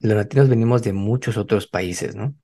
los 0.00 0.16
latinos 0.16 0.48
venimos 0.48 0.82
de 0.82 0.92
muchos 0.92 1.36
otros 1.36 1.68
países, 1.68 2.16
¿no? 2.16 2.34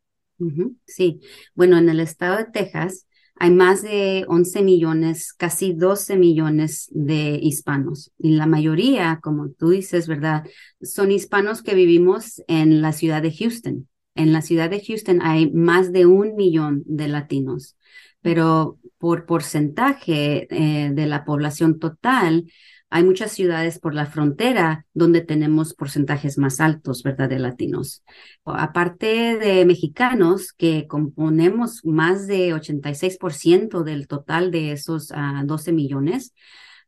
Sí, 0.87 1.23
bueno, 1.57 1.79
en 1.79 1.89
el 1.89 1.99
estado 1.99 2.37
de 2.37 2.45
Texas 2.53 3.09
hay 3.37 3.51
más 3.51 3.83
de 3.83 4.25
11 4.29 4.63
millones, 4.63 5.33
casi 5.33 5.73
12 5.73 6.17
millones 6.17 6.89
de 6.93 7.39
hispanos. 7.43 8.13
Y 8.19 8.33
la 8.33 8.47
mayoría, 8.47 9.21
como 9.23 9.51
tú 9.51 9.71
dices, 9.71 10.07
¿verdad? 10.07 10.45
Son 10.81 11.11
hispanos 11.11 11.63
que 11.63 11.75
vivimos 11.75 12.43
en 12.47 12.83
la 12.83 12.93
ciudad 12.93 13.23
de 13.23 13.33
Houston. 13.33 13.89
En 14.15 14.33
la 14.33 14.43
ciudad 14.43 14.71
de 14.71 14.83
Houston 14.85 15.23
hay 15.23 15.51
más 15.51 15.93
de 15.93 16.07
un 16.07 16.37
millón 16.37 16.83
de 16.87 17.09
latinos, 17.09 17.77
pero 18.21 18.79
por 18.99 19.27
porcentaje 19.27 20.47
eh, 20.51 20.91
de 20.93 21.07
la 21.07 21.25
población 21.25 21.79
total, 21.79 22.47
hay 22.93 23.05
muchas 23.05 23.33
ciudades 23.33 23.79
por 23.79 23.95
la 23.95 24.05
frontera 24.05 24.85
donde 24.93 25.23
tenemos 25.23 25.73
porcentajes 25.73 26.37
más 26.37 26.61
altos, 26.61 27.03
¿verdad?, 27.03 27.31
de 27.31 27.39
latinos. 27.39 28.05
Aparte 28.45 29.39
de 29.39 29.65
mexicanos, 29.65 30.53
que 30.53 30.87
componemos 30.87 31.87
más 31.87 32.27
de 32.27 32.55
86% 32.55 33.83
del 33.83 34.07
total 34.09 34.51
de 34.51 34.73
esos 34.73 35.09
12 35.09 35.71
ah, 35.71 35.75
millones, 35.75 36.35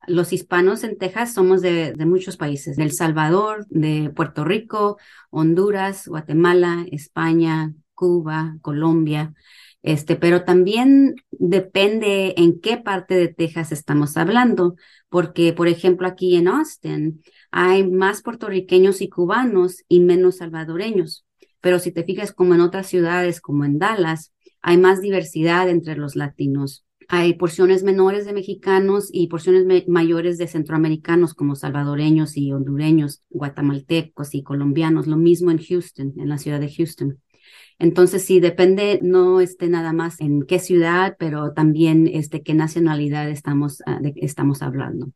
los 0.07 0.35
hispanos 0.35 0.85
en 0.85 0.99
Texas 0.99 1.33
somos 1.33 1.63
de, 1.63 1.95
de, 1.95 2.05
muchos 2.05 2.37
países, 2.37 2.77
de 2.77 2.83
El 2.83 2.93
Salvador, 2.93 3.65
de 3.71 4.13
Puerto 4.15 4.45
Rico, 4.45 4.99
Honduras, 5.31 6.07
Guatemala, 6.07 6.85
España, 6.93 7.73
Cuba, 7.95 8.59
Colombia. 8.61 9.33
Este, 9.85 10.17
pero 10.17 10.45
también 10.45 11.15
depende 11.31 12.33
en 12.39 12.59
qué 12.59 12.79
parte 12.79 13.15
de 13.17 13.29
Texas 13.29 13.71
estamos 13.71 14.17
hablando, 14.17 14.77
porque, 15.11 15.53
por 15.53 15.69
ejemplo, 15.69 16.09
aquí 16.09 16.37
en 16.37 16.49
Austin 16.49 17.23
hay 17.51 17.87
más 17.87 18.23
puertorriqueños 18.23 19.03
y 19.03 19.11
cubanos 19.11 19.85
y 19.87 20.01
menos 20.01 20.39
salvadoreños. 20.39 21.27
Pero 21.61 21.79
si 21.79 21.93
te 21.93 22.03
fijas 22.03 22.33
como 22.33 22.55
en 22.55 22.63
otras 22.63 22.87
ciudades, 22.87 23.43
como 23.43 23.67
en 23.67 23.79
Dallas, 23.79 24.33
hay 24.63 24.79
más 24.79 25.03
diversidad 25.03 25.69
entre 25.69 25.97
los 25.97 26.17
latinos. 26.17 26.87
Hay 27.07 27.35
porciones 27.35 27.83
menores 27.83 28.25
de 28.25 28.33
mexicanos 28.33 29.11
y 29.13 29.27
porciones 29.27 29.67
mayores 29.87 30.39
de 30.39 30.47
centroamericanos 30.47 31.35
como 31.35 31.57
salvadoreños 31.57 32.39
y 32.39 32.53
hondureños, 32.53 33.23
guatemaltecos 33.29 34.35
y 34.35 34.43
colombianos. 34.43 35.07
Lo 35.07 35.19
mismo 35.19 35.51
en 35.51 35.59
Houston, 35.59 36.15
en 36.17 36.31
la 36.31 36.39
ciudad 36.39 36.61
de 36.61 36.73
Houston. 36.73 37.19
Entonces, 37.79 38.25
sí, 38.25 38.41
depende, 38.41 39.01
no 39.03 39.41
esté 39.41 39.69
nada 39.69 39.93
más 39.93 40.21
en 40.21 40.43
qué 40.43 40.59
ciudad, 40.59 41.17
pero 41.19 41.53
también 41.53 42.09
este, 42.13 42.43
qué 42.43 42.55
nacionalidad 42.55 43.29
estamos, 43.29 43.83
ah, 43.87 44.01
estamos 44.17 44.63
hablando. 44.63 45.11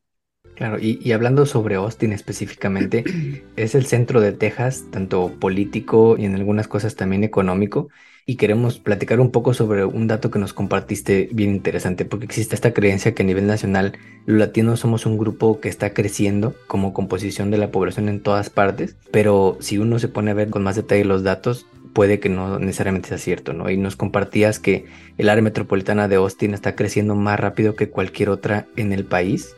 Claro, 0.59 0.79
y, 0.81 1.13
hablando 1.13 1.47
sobre 1.47 1.77
Austin 1.77 2.13
específicamente, 2.13 3.05
es 3.57 3.77
el 3.77 3.87
centro 3.87 4.21
de 4.21 4.33
Texas, 4.33 4.87
tanto 4.91 5.33
político 5.39 6.17
y 6.19 6.25
en 6.25 6.35
algunas 6.35 6.67
cosas 6.67 6.97
también 6.97 7.23
económico, 7.23 7.91
y 8.27 8.35
queremos 8.37 8.79
platicar 8.81 9.21
un 9.21 9.31
poco 9.31 9.55
sobre 9.55 9.85
un 9.85 10.09
dato 10.09 10.33
que 10.33 10.41
nos 10.41 10.53
compartiste 10.53 11.29
bien 11.33 11.51
interesante, 11.51 12.05
porque 12.05 12.27
existe 12.27 12.57
esta 12.57 12.75
creencia 12.75 13.15
que 13.15 13.23
a 13.23 13.27
nivel 13.27 13.47
nacional 13.47 13.97
los 14.27 14.37
latinos 14.37 14.81
somos 14.81 15.07
un 15.07 15.17
grupo 15.17 15.61
que 15.61 15.69
está 15.69 15.95
creciendo 15.95 16.55
como 16.67 16.93
composición 16.93 17.53
de 17.53 17.59
la 17.59 17.71
población 17.71 18.09
en 18.09 18.21
todas 18.21 18.51
partes, 18.51 18.97
pero 19.13 19.57
si 19.61 19.79
uno 19.79 20.01
se 20.01 20.09
pone 20.09 20.33
a 20.33 20.35
ver 20.35 20.51
con 20.51 20.65
más 20.65 20.75
detalle 20.75 21.05
los 21.05 21.23
datos, 21.23 21.67
puede 21.93 22.21
que 22.21 22.29
no 22.29 22.59
necesariamente 22.59 23.09
sea 23.09 23.19
cierto, 23.19 23.53
¿no? 23.53 23.71
Y 23.71 23.77
nos 23.77 23.97
compartías 23.97 24.59
que 24.59 24.87
el 25.17 25.29
área 25.29 25.43
metropolitana 25.43 26.09
de 26.09 26.17
Austin 26.17 26.55
está 26.55 26.75
creciendo 26.75 27.15
más 27.15 27.39
rápido 27.39 27.75
que 27.75 27.91
cualquier 27.91 28.31
otra 28.31 28.67
en 28.77 28.93
el 28.93 29.05
país, 29.05 29.57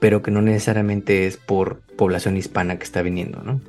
pero 0.00 0.22
que 0.22 0.30
no 0.30 0.42
necesariamente 0.42 1.26
es 1.26 1.36
por 1.36 1.80
población 1.96 2.36
hispana 2.36 2.76
que 2.78 2.84
está 2.84 3.02
viniendo, 3.02 3.42
¿no? 3.42 3.60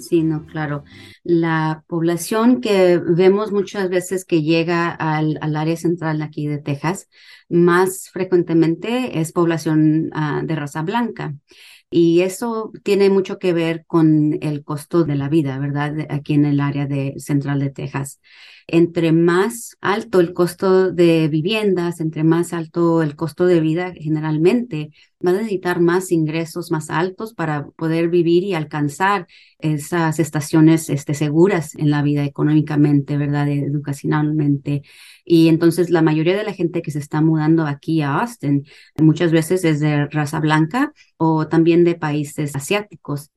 Sí, 0.00 0.22
no, 0.22 0.44
claro. 0.44 0.84
La 1.24 1.82
población 1.86 2.60
que 2.60 2.98
vemos 2.98 3.52
muchas 3.52 3.88
veces 3.88 4.24
que 4.24 4.42
llega 4.42 4.90
al, 4.90 5.38
área 5.56 5.76
central 5.76 6.20
aquí 6.22 6.46
de 6.46 6.58
Texas, 6.58 7.08
más 7.48 8.10
frecuentemente 8.10 9.18
es 9.20 9.32
población 9.32 10.10
ah, 10.12 10.42
de 10.44 10.54
raza 10.56 10.82
blanca. 10.82 11.34
Y 11.98 12.20
eso 12.20 12.72
tiene 12.82 13.08
mucho 13.08 13.38
que 13.38 13.54
ver 13.54 13.86
con 13.86 14.36
el 14.42 14.62
costo 14.64 15.04
de 15.04 15.14
la 15.14 15.30
vida, 15.30 15.58
¿verdad? 15.58 15.94
Aquí 16.10 16.34
en 16.34 16.44
el 16.44 16.60
área 16.60 16.84
de 16.84 17.14
central 17.16 17.58
de 17.58 17.70
Texas. 17.70 18.20
Entre 18.66 19.12
más 19.12 19.78
alto 19.80 20.20
el 20.20 20.34
costo 20.34 20.92
de 20.92 21.28
viviendas, 21.28 22.00
entre 22.00 22.22
más 22.22 22.52
alto 22.52 23.00
el 23.00 23.16
costo 23.16 23.46
de 23.46 23.60
vida, 23.60 23.94
generalmente 23.94 24.90
va 25.24 25.30
a 25.30 25.34
necesitar 25.34 25.80
más 25.80 26.12
ingresos 26.12 26.70
más 26.70 26.90
altos 26.90 27.32
para 27.32 27.68
poder 27.70 28.10
vivir 28.10 28.44
y 28.44 28.52
alcanzar 28.52 29.26
esas 29.58 30.18
estaciones 30.18 30.90
este, 30.90 31.14
seguras 31.14 31.74
en 31.76 31.90
la 31.90 32.02
vida 32.02 32.24
económicamente, 32.24 33.16
¿verdad? 33.16 33.48
Educacionalmente. 33.48 34.82
Y 35.24 35.48
entonces 35.48 35.90
la 35.90 36.02
mayoría 36.02 36.36
de 36.36 36.44
la 36.44 36.52
gente 36.52 36.82
que 36.82 36.90
se 36.90 36.98
está 36.98 37.20
mudando 37.22 37.66
aquí 37.66 38.02
a 38.02 38.20
Austin 38.20 38.66
muchas 38.98 39.32
veces 39.32 39.64
es 39.64 39.80
de 39.80 40.06
raza 40.06 40.40
blanca 40.40 40.92
o 41.16 41.48
también 41.48 41.84
de 41.84 41.94
países 41.94 42.54
asiáticos. 42.54 43.30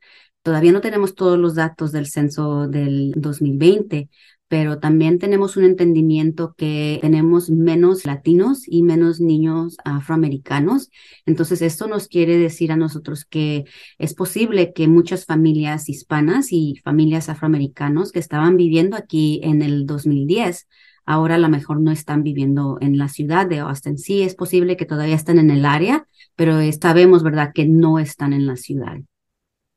Todavía 0.49 0.71
no 0.71 0.81
tenemos 0.81 1.13
todos 1.13 1.37
los 1.37 1.53
datos 1.53 1.91
del 1.91 2.07
censo 2.07 2.67
del 2.67 3.13
2020, 3.15 4.09
pero 4.47 4.79
también 4.79 5.19
tenemos 5.19 5.57
un 5.57 5.63
entendimiento 5.63 6.55
que 6.57 6.97
tenemos 7.03 7.51
menos 7.51 8.03
latinos 8.03 8.63
y 8.65 8.81
menos 8.81 9.21
niños 9.21 9.77
afroamericanos. 9.85 10.89
Entonces, 11.27 11.61
esto 11.61 11.87
nos 11.87 12.07
quiere 12.07 12.39
decir 12.39 12.71
a 12.71 12.77
nosotros 12.77 13.25
que 13.25 13.65
es 13.99 14.15
posible 14.15 14.73
que 14.73 14.87
muchas 14.87 15.25
familias 15.25 15.87
hispanas 15.87 16.51
y 16.51 16.81
familias 16.83 17.29
afroamericanos 17.29 18.11
que 18.11 18.17
estaban 18.17 18.57
viviendo 18.57 18.97
aquí 18.97 19.41
en 19.43 19.61
el 19.61 19.85
2010 19.85 20.67
ahora 21.05 21.35
a 21.35 21.39
lo 21.39 21.49
mejor 21.49 21.79
no 21.79 21.91
están 21.91 22.23
viviendo 22.23 22.79
en 22.81 22.97
la 22.97 23.07
ciudad 23.07 23.45
de 23.45 23.59
Austin. 23.59 23.99
Sí, 23.99 24.23
es 24.23 24.33
posible 24.33 24.77
que 24.77 24.85
todavía 24.85 25.15
estén 25.15 25.37
en 25.37 25.51
el 25.51 25.65
área, 25.65 26.07
pero 26.35 26.59
sabemos, 26.71 27.21
¿verdad?, 27.21 27.51
que 27.53 27.67
no 27.67 27.99
están 27.99 28.33
en 28.33 28.47
la 28.47 28.55
ciudad. 28.55 28.97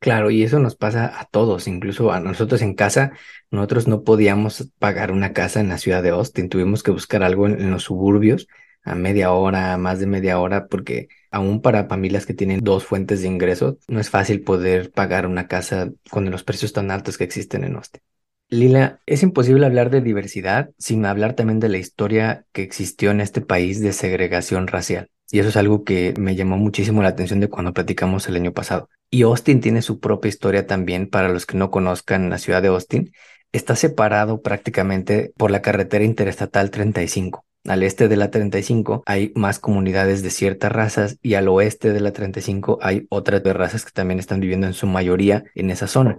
Claro, 0.03 0.33
y 0.33 0.43
eso 0.43 0.59
nos 0.59 0.75
pasa 0.75 1.21
a 1.21 1.27
todos, 1.27 1.69
incluso 1.69 2.11
a 2.11 2.19
nosotros 2.19 2.61
en 2.61 2.75
casa, 2.75 3.13
nosotros 3.53 3.87
no 3.87 4.03
podíamos 4.03 4.69
pagar 4.81 5.13
una 5.13 5.33
casa 5.33 5.61
en 5.61 5.69
la 5.69 5.79
ciudad 5.79 6.03
de 6.03 6.09
Austin, 6.09 6.49
tuvimos 6.49 6.83
que 6.83 6.91
buscar 6.91 7.23
algo 7.23 7.47
en, 7.47 7.71
los 7.71 7.85
suburbios 7.85 8.49
a 8.83 8.97
media 8.97 9.31
hora, 9.31 9.79
más 9.79 10.01
de 10.01 10.07
media 10.07 10.41
hora, 10.41 10.67
porque 10.67 11.07
aún 11.31 11.63
para 11.63 11.87
familias 11.87 12.27
que 12.27 12.35
tienen 12.35 12.65
dos 12.65 12.85
fuentes 12.85 13.23
de 13.23 13.29
ingreso, 13.29 13.79
no 13.87 14.01
es 14.01 14.11
fácil 14.11 14.43
poder 14.43 14.91
pagar 14.91 15.25
una 15.25 15.47
casa 15.47 15.93
con 16.11 16.29
los 16.33 16.43
precios 16.43 16.73
tan 16.73 16.91
altos 16.91 17.17
que 17.17 17.23
existen 17.23 17.63
en 17.63 17.77
Austin. 17.77 18.03
Lila, 18.49 18.99
es 19.07 19.23
imposible 19.23 19.67
hablar 19.67 19.91
de 19.91 20.01
diversidad 20.01 20.71
sin 20.79 21.07
hablar 21.07 21.35
también 21.35 21.61
de 21.61 21.69
la 21.69 21.79
historia 21.79 22.45
que 22.51 22.63
existió 22.65 23.13
en 23.13 23.21
este 23.21 23.41
país 23.41 23.81
de 23.81 23.93
segregación 23.93 24.67
racial. 24.67 25.11
Y 25.31 25.39
eso 25.39 25.51
es 25.51 25.57
algo 25.57 25.85
que 25.85 26.13
me 26.19 26.35
llamó 26.35 26.57
muchísimo 26.57 27.05
la 27.05 27.11
atención 27.11 27.39
de 27.39 27.49
cuando 27.49 27.73
platicamos 27.73 28.29
el 28.29 28.35
año 28.35 28.53
pasado. 28.53 28.89
Y 29.14 29.25
Austin 29.25 29.61
tiene 29.61 29.83
su 29.83 30.00
propia 30.00 30.31
historia 30.31 30.66
también 30.66 31.07
para 31.07 31.28
los 31.28 31.45
que 31.45 31.59
no 31.59 31.71
conozcan 31.71 32.31
la 32.31 32.38
ciudad 32.38 32.62
de 32.62 32.69
Austin. 32.69 33.12
Está 33.52 33.76
separado 33.76 34.40
prácticamente 34.40 35.35
por 35.37 35.50
la 35.50 35.61
carretera 35.61 36.02
interestatal 36.02 36.71
35. 36.71 37.45
Al 37.69 37.83
este 37.83 38.09
de 38.09 38.16
la 38.16 38.31
35 38.31 39.02
hay 39.04 39.31
más 39.35 39.59
comunidades 39.59 40.23
de 40.23 40.31
ciertas 40.31 40.73
razas 40.73 41.19
y 41.21 41.35
al 41.35 41.49
oeste 41.49 41.92
de 41.92 42.00
la 42.00 42.12
35 42.14 42.78
hay 42.81 43.07
otras 43.11 43.42
razas 43.42 43.85
que 43.85 43.92
también 43.92 44.19
están 44.19 44.40
viviendo 44.40 44.66
en 44.66 44.73
su 44.73 44.87
mayoría 44.87 45.45
en 45.54 45.71
esa 45.71 45.88
zona 45.88 46.19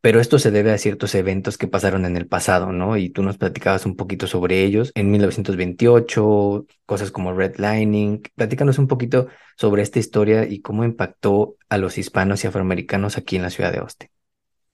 pero 0.00 0.20
esto 0.20 0.38
se 0.38 0.50
debe 0.50 0.72
a 0.72 0.78
ciertos 0.78 1.14
eventos 1.14 1.58
que 1.58 1.68
pasaron 1.68 2.06
en 2.06 2.16
el 2.16 2.26
pasado, 2.26 2.72
¿no? 2.72 2.96
Y 2.96 3.10
tú 3.10 3.22
nos 3.22 3.36
platicabas 3.36 3.84
un 3.84 3.96
poquito 3.96 4.26
sobre 4.26 4.64
ellos 4.64 4.92
en 4.94 5.10
1928, 5.10 6.66
cosas 6.86 7.10
como 7.10 7.34
redlining. 7.34 8.22
Platícanos 8.34 8.78
un 8.78 8.88
poquito 8.88 9.28
sobre 9.56 9.82
esta 9.82 9.98
historia 9.98 10.48
y 10.48 10.60
cómo 10.60 10.84
impactó 10.84 11.56
a 11.68 11.76
los 11.76 11.98
hispanos 11.98 12.42
y 12.42 12.46
afroamericanos 12.46 13.18
aquí 13.18 13.36
en 13.36 13.42
la 13.42 13.50
ciudad 13.50 13.72
de 13.72 13.78
Austin. 13.78 14.08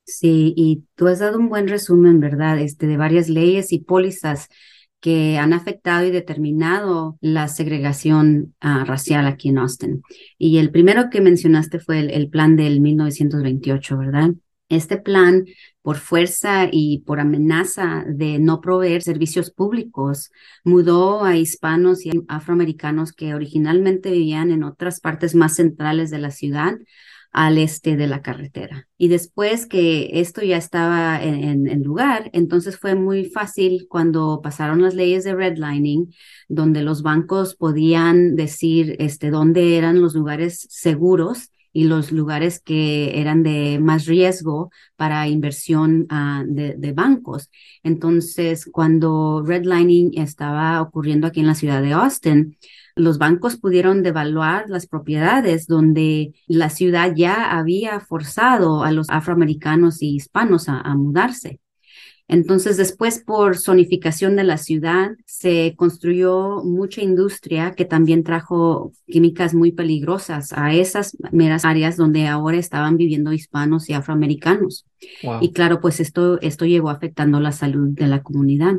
Sí, 0.05 0.55
y 0.57 0.85
tú 0.95 1.09
has 1.09 1.19
dado 1.19 1.39
un 1.39 1.49
buen 1.49 1.67
resumen, 1.67 2.21
¿verdad? 2.21 2.61
Este, 2.61 2.87
de 2.87 2.97
varias 2.97 3.29
leyes 3.29 3.73
y 3.73 3.81
pólizas 3.81 4.49
que 5.01 5.39
han 5.39 5.53
afectado 5.53 6.07
y 6.07 6.13
determinado 6.13 7.19
la 7.21 7.49
segregación 7.49 8.55
ah, 8.61 8.85
racial 8.87 9.27
aquí 9.27 9.49
en 9.49 9.59
Austin. 9.59 10.03
Y 10.39 10.59
el 10.59 10.71
primero 10.71 11.11
que 11.11 11.21
mencionaste 11.21 11.81
fue 11.81 11.99
el, 11.99 12.11
el 12.11 12.29
plan 12.29 12.55
del 12.55 12.81
1928, 12.81 13.99
¿verdad? 13.99 14.31
Este 14.69 14.97
plan, 14.97 15.45
por 15.83 15.99
fuerza 15.99 16.69
y 16.71 16.99
por 17.07 17.21
amenaza 17.21 18.05
de 18.09 18.41
no 18.41 18.61
proveer 18.61 19.03
servicios 19.03 19.53
públicos, 19.53 20.33
mudó 20.65 21.25
a 21.25 21.37
hispanos 21.37 22.05
y 22.05 22.11
afroamericanos 22.27 23.13
que 23.13 23.35
originalmente 23.35 24.11
vivían 24.11 24.51
en 24.51 24.65
otras 24.65 25.01
partes 25.01 25.37
más 25.37 25.55
centrales 25.55 26.11
de 26.11 26.19
la 26.19 26.33
ciudad 26.33 26.75
al 27.37 27.59
este 27.59 27.97
de 27.97 28.07
la 28.07 28.23
carretera. 28.23 28.89
Y 28.97 29.09
después 29.09 29.67
que 29.67 30.09
esto 30.15 30.43
ya 30.43 30.57
estaba 30.57 31.23
en, 31.23 31.83
lugar, 31.83 32.31
entonces 32.33 32.79
fue 32.79 32.95
muy 32.95 33.27
fácil 33.27 33.87
cuando 33.89 34.41
pasaron 34.43 34.81
las 34.81 34.95
leyes 34.95 35.23
de 35.23 35.35
redlining, 35.35 36.15
donde 36.49 36.83
los 36.83 37.03
bancos 37.03 37.55
podían 37.55 38.37
decir 38.37 38.97
este, 39.01 39.31
dónde 39.31 39.77
eran 39.77 40.01
los 40.01 40.15
lugares 40.15 40.67
seguros 40.71 41.51
y 41.77 41.85
los 41.85 42.11
lugares 42.11 42.59
que 42.59 43.21
eran 43.21 43.43
de 43.43 43.79
más 43.79 44.07
riesgo 44.07 44.71
para 44.97 45.29
inversión 45.29 46.07
ah, 46.09 46.43
de, 46.47 46.93
bancos. 46.95 47.51
Entonces, 47.83 48.67
cuando 48.73 49.43
redlining 49.45 50.19
estaba 50.19 50.81
ocurriendo 50.81 51.27
aquí 51.27 51.41
en 51.41 51.49
la 51.49 51.55
ciudad 51.55 51.83
de 51.83 51.93
Austin, 51.93 52.57
los 52.95 53.19
bancos 53.19 53.59
pudieron 53.59 54.03
devaluar 54.03 54.71
las 54.71 54.87
propiedades 54.87 55.67
donde 55.67 56.33
la 56.47 56.71
ciudad 56.71 57.13
ya 57.15 57.51
había 57.59 58.01
forzado 58.01 58.83
a 58.83 58.91
los 58.91 59.11
afroamericanos 59.11 60.01
y 60.01 60.15
hispanos 60.15 60.71
a 60.71 60.95
mudarse. 60.95 61.61
Entonces, 62.29 62.77
después, 62.77 63.23
por 63.25 63.57
zonificación 63.57 64.35
de 64.35 64.43
la 64.43 64.59
ciudad, 64.59 65.13
se 65.27 65.75
construyó 65.77 66.63
mucha 66.65 67.01
industria 67.01 67.73
que 67.73 67.85
también 67.85 68.25
trajo 68.25 68.93
químicas 69.07 69.55
muy 69.55 69.71
peligrosas 69.71 70.53
a 70.53 70.75
esas 70.75 71.17
meras 71.31 71.65
áreas 71.65 71.97
donde 71.97 72.27
ahora 72.27 72.57
estaban 72.57 72.97
viviendo 72.97 73.33
hispanos 73.33 73.89
y 73.89 73.93
afroamericanos. 73.93 74.87
Y 75.41 75.53
claro, 75.53 75.81
pues 75.81 76.01
esto, 76.01 76.41
esto 76.41 76.65
llegó 76.65 76.91
afectando 76.91 77.39
la 77.39 77.53
salud 77.53 77.89
de 77.91 78.09
la 78.09 78.23
comunidad. 78.23 78.75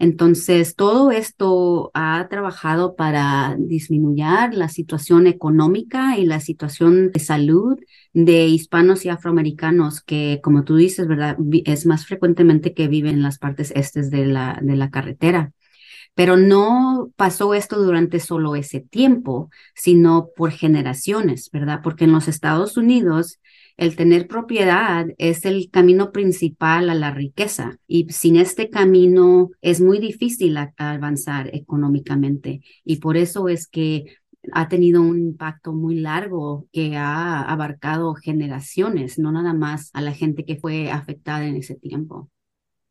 Entonces, 0.00 0.76
todo 0.76 1.10
esto 1.10 1.90
ha 1.92 2.28
trabajado 2.30 2.94
para 2.94 3.56
disminuir 3.58 4.52
la 4.52 4.68
situación 4.68 5.26
económica 5.26 6.16
y 6.18 6.24
la 6.24 6.40
situación 6.40 7.10
de 7.10 7.18
salud 7.20 7.78
de 8.12 8.46
hispanos 8.46 9.04
y 9.04 9.08
afroamericanos 9.08 10.00
que, 10.00 10.40
como 10.42 10.64
tú 10.64 10.76
dices, 10.76 11.08
¿verdad? 11.08 11.36
Es 11.64 11.84
más 11.86 12.06
frecuentemente 12.06 12.74
que 12.74 12.88
viven 12.88 13.16
en 13.16 13.22
las 13.22 13.38
partes 13.38 13.72
estes 13.74 14.10
de 14.10 14.26
la, 14.26 14.58
de 14.62 14.76
la 14.76 14.90
carretera. 14.90 15.52
Pero 16.14 16.36
no 16.36 17.10
pasó 17.16 17.54
esto 17.54 17.82
durante 17.82 18.20
solo 18.20 18.56
ese 18.56 18.80
tiempo, 18.80 19.50
sino 19.74 20.30
por 20.36 20.50
generaciones, 20.50 21.50
¿verdad? 21.52 21.80
Porque 21.82 22.04
en 22.04 22.12
los 22.12 22.28
Estados 22.28 22.76
Unidos 22.76 23.38
el 23.78 23.94
tener 23.94 24.26
propiedad 24.26 25.06
es 25.18 25.44
el 25.44 25.70
camino 25.70 26.10
principal 26.10 26.90
a 26.90 26.94
la 26.94 27.12
riqueza 27.12 27.78
y 27.86 28.08
sin 28.10 28.36
este 28.36 28.70
camino 28.70 29.50
es 29.62 29.80
muy 29.80 30.00
difícil 30.00 30.56
avanzar 30.76 31.54
económicamente 31.54 32.60
y 32.84 32.96
por 32.96 33.16
eso 33.16 33.48
es 33.48 33.68
que 33.68 34.16
ha 34.52 34.68
tenido 34.68 35.02
un 35.02 35.18
impacto 35.20 35.72
muy 35.72 35.96
largo 35.96 36.66
que 36.72 36.96
ha 36.96 37.42
abarcado 37.42 38.14
generaciones, 38.14 39.18
no 39.18 39.30
nada 39.32 39.54
más 39.54 39.90
a 39.94 40.00
la 40.00 40.12
gente 40.12 40.44
que 40.44 40.56
fue 40.56 40.90
afectada 40.90 41.46
en 41.46 41.56
ese 41.56 41.74
tiempo. 41.76 42.30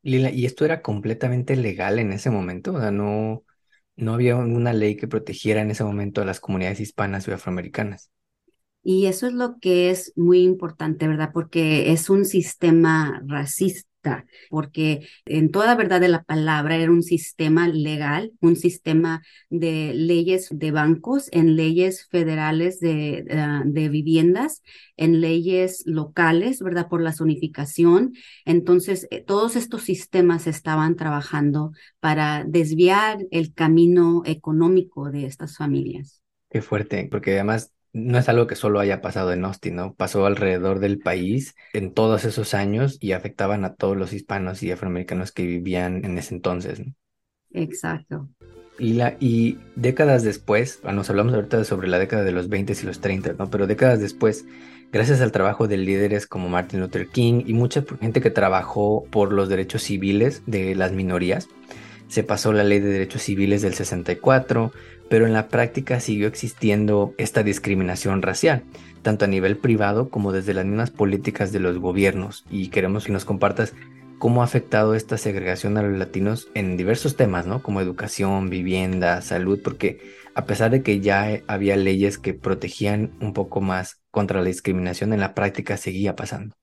¿Y 0.07 0.45
esto 0.45 0.65
era 0.65 0.81
completamente 0.81 1.55
legal 1.55 1.99
en 1.99 2.11
ese 2.13 2.29
momento? 2.29 2.73
O 2.73 2.79
sea, 2.79 2.91
no, 2.91 3.43
no 3.95 4.13
había 4.13 4.35
una 4.37 4.73
ley 4.73 4.95
que 4.97 5.07
protegiera 5.07 5.61
en 5.61 5.71
ese 5.71 5.83
momento 5.83 6.21
a 6.21 6.25
las 6.25 6.39
comunidades 6.39 6.79
hispanas 6.79 7.27
y 7.27 7.31
afroamericanas. 7.31 8.11
Y 8.83 9.07
eso 9.07 9.27
es 9.27 9.33
lo 9.33 9.59
que 9.59 9.89
es 9.89 10.13
muy 10.15 10.39
importante, 10.43 11.07
¿verdad? 11.07 11.31
Porque 11.33 11.91
es 11.91 12.09
un 12.09 12.23
sistema 12.25 13.21
racista, 13.27 13.86
porque 14.49 15.07
en 15.25 15.51
toda 15.51 15.75
verdad 15.75 16.01
de 16.01 16.07
la 16.07 16.23
palabra 16.23 16.75
era 16.77 16.91
un 16.91 17.03
sistema 17.03 17.67
legal, 17.67 18.31
un 18.41 18.55
sistema 18.55 19.21
de 19.49 19.93
leyes 19.93 20.49
de 20.51 20.71
bancos, 20.71 21.29
en 21.31 21.55
leyes 21.55 22.07
federales 22.09 22.79
de, 22.79 23.25
ah, 23.31 23.63
de 23.65 23.89
viviendas, 23.89 24.63
en 24.95 25.21
leyes 25.21 25.83
locales, 25.85 26.59
¿verdad? 26.61 26.87
Por 26.89 27.01
la 27.01 27.13
zonificación. 27.13 28.13
Entonces, 28.45 29.07
eh, 29.11 29.23
todos 29.23 29.55
estos 29.55 29.83
sistemas 29.83 30.47
estaban 30.47 30.95
trabajando 30.95 31.71
para 31.99 32.43
desviar 32.45 33.19
el 33.31 33.53
camino 33.53 34.23
económico 34.25 35.11
de 35.11 35.25
estas 35.25 35.57
familias. 35.57 36.21
Qué 36.49 36.61
fuerte, 36.61 37.07
porque 37.11 37.33
además 37.33 37.73
no 37.97 38.17
es 38.17 38.29
algo 38.29 38.47
que 38.47 38.55
solo 38.55 38.79
haya 38.79 39.01
pasado 39.01 39.33
en 39.33 39.43
Austin, 39.43 39.75
¿no? 39.75 39.93
Pasó 39.95 40.25
alrededor 40.25 40.79
del 40.79 40.99
país 40.99 41.55
en 41.73 41.93
todos 41.93 42.25
esos 42.25 42.53
años 42.53 42.97
y 43.01 43.13
afectaban 43.13 43.65
a 43.65 43.73
todos 43.73 43.97
los 43.97 44.13
hispanos 44.13 44.61
y 44.63 44.71
afroamericanos 44.71 45.31
que 45.31 45.43
vivían 45.43 46.05
en 46.05 46.17
ese 46.17 46.35
entonces, 46.35 46.79
¿no? 46.79 46.93
Exacto. 47.51 48.29
Y, 48.77 48.93
la, 48.93 49.17
y 49.19 49.57
décadas 49.75 50.23
después, 50.23 50.81
nos 50.83 51.09
hablamos 51.09 51.33
ahorita 51.33 51.63
sobre 51.63 51.87
la 51.87 51.97
década 51.97 52.23
de 52.23 52.31
los 52.31 52.49
20 52.49 52.73
y 52.79 52.85
los 52.85 53.01
30, 53.01 53.33
¿no? 53.33 53.49
Pero 53.49 53.65
décadas 53.65 53.99
después, 53.99 54.45
gracias 54.91 55.19
al 55.21 55.31
trabajo 55.31 55.67
de 55.67 55.77
líderes 55.77 56.27
como 56.27 56.49
Martin 56.49 56.81
Luther 56.81 57.07
King 57.07 57.43
y 57.47 57.53
mucha 57.53 57.83
gente 57.99 58.21
que 58.21 58.29
trabajó 58.29 59.05
por 59.09 59.33
los 59.33 59.49
derechos 59.49 59.81
civiles 59.81 60.43
de 60.45 60.75
las 60.75 60.91
minorías, 60.91 61.47
se 62.07 62.23
pasó 62.23 62.53
la 62.53 62.63
ley 62.63 62.79
de 62.79 62.89
derechos 62.89 63.23
civiles 63.23 63.61
del 63.61 63.73
64, 63.73 64.71
pero 65.09 65.25
en 65.25 65.33
la 65.33 65.49
práctica 65.49 65.99
siguió 65.99 66.27
existiendo 66.27 67.13
esta 67.17 67.43
discriminación 67.43 68.21
racial, 68.21 68.65
tanto 69.01 69.25
a 69.25 69.27
nivel 69.27 69.57
privado 69.59 70.09
como 70.09 70.31
desde 70.31 70.53
las 70.53 70.65
mismas 70.65 70.91
políticas 70.91 71.51
de 71.51 71.59
los 71.59 71.79
gobiernos. 71.79 72.45
Y 72.49 72.69
queremos 72.69 73.05
que 73.05 73.13
nos 73.13 73.25
compartas 73.25 73.73
cómo 74.17 74.41
ha 74.41 74.45
afectado 74.45 74.95
esta 74.95 75.17
segregación 75.17 75.77
a 75.77 75.83
los 75.83 75.97
latinos 75.97 76.49
en 76.53 76.77
diversos 76.77 77.15
temas, 77.15 77.45
¿no? 77.47 77.61
Como 77.63 77.81
educación, 77.81 78.49
vivienda, 78.49 79.21
salud, 79.21 79.61
porque 79.63 79.99
a 80.33 80.45
pesar 80.45 80.71
de 80.71 80.83
que 80.83 80.99
ya 81.01 81.41
había 81.47 81.75
leyes 81.77 82.17
que 82.17 82.33
protegían 82.33 83.15
un 83.21 83.33
poco 83.33 83.61
más 83.61 84.01
contra 84.11 84.39
la 84.41 84.47
discriminación, 84.47 85.13
en 85.13 85.19
la 85.19 85.33
práctica 85.35 85.77
seguía 85.77 86.15
pasando. 86.15 86.55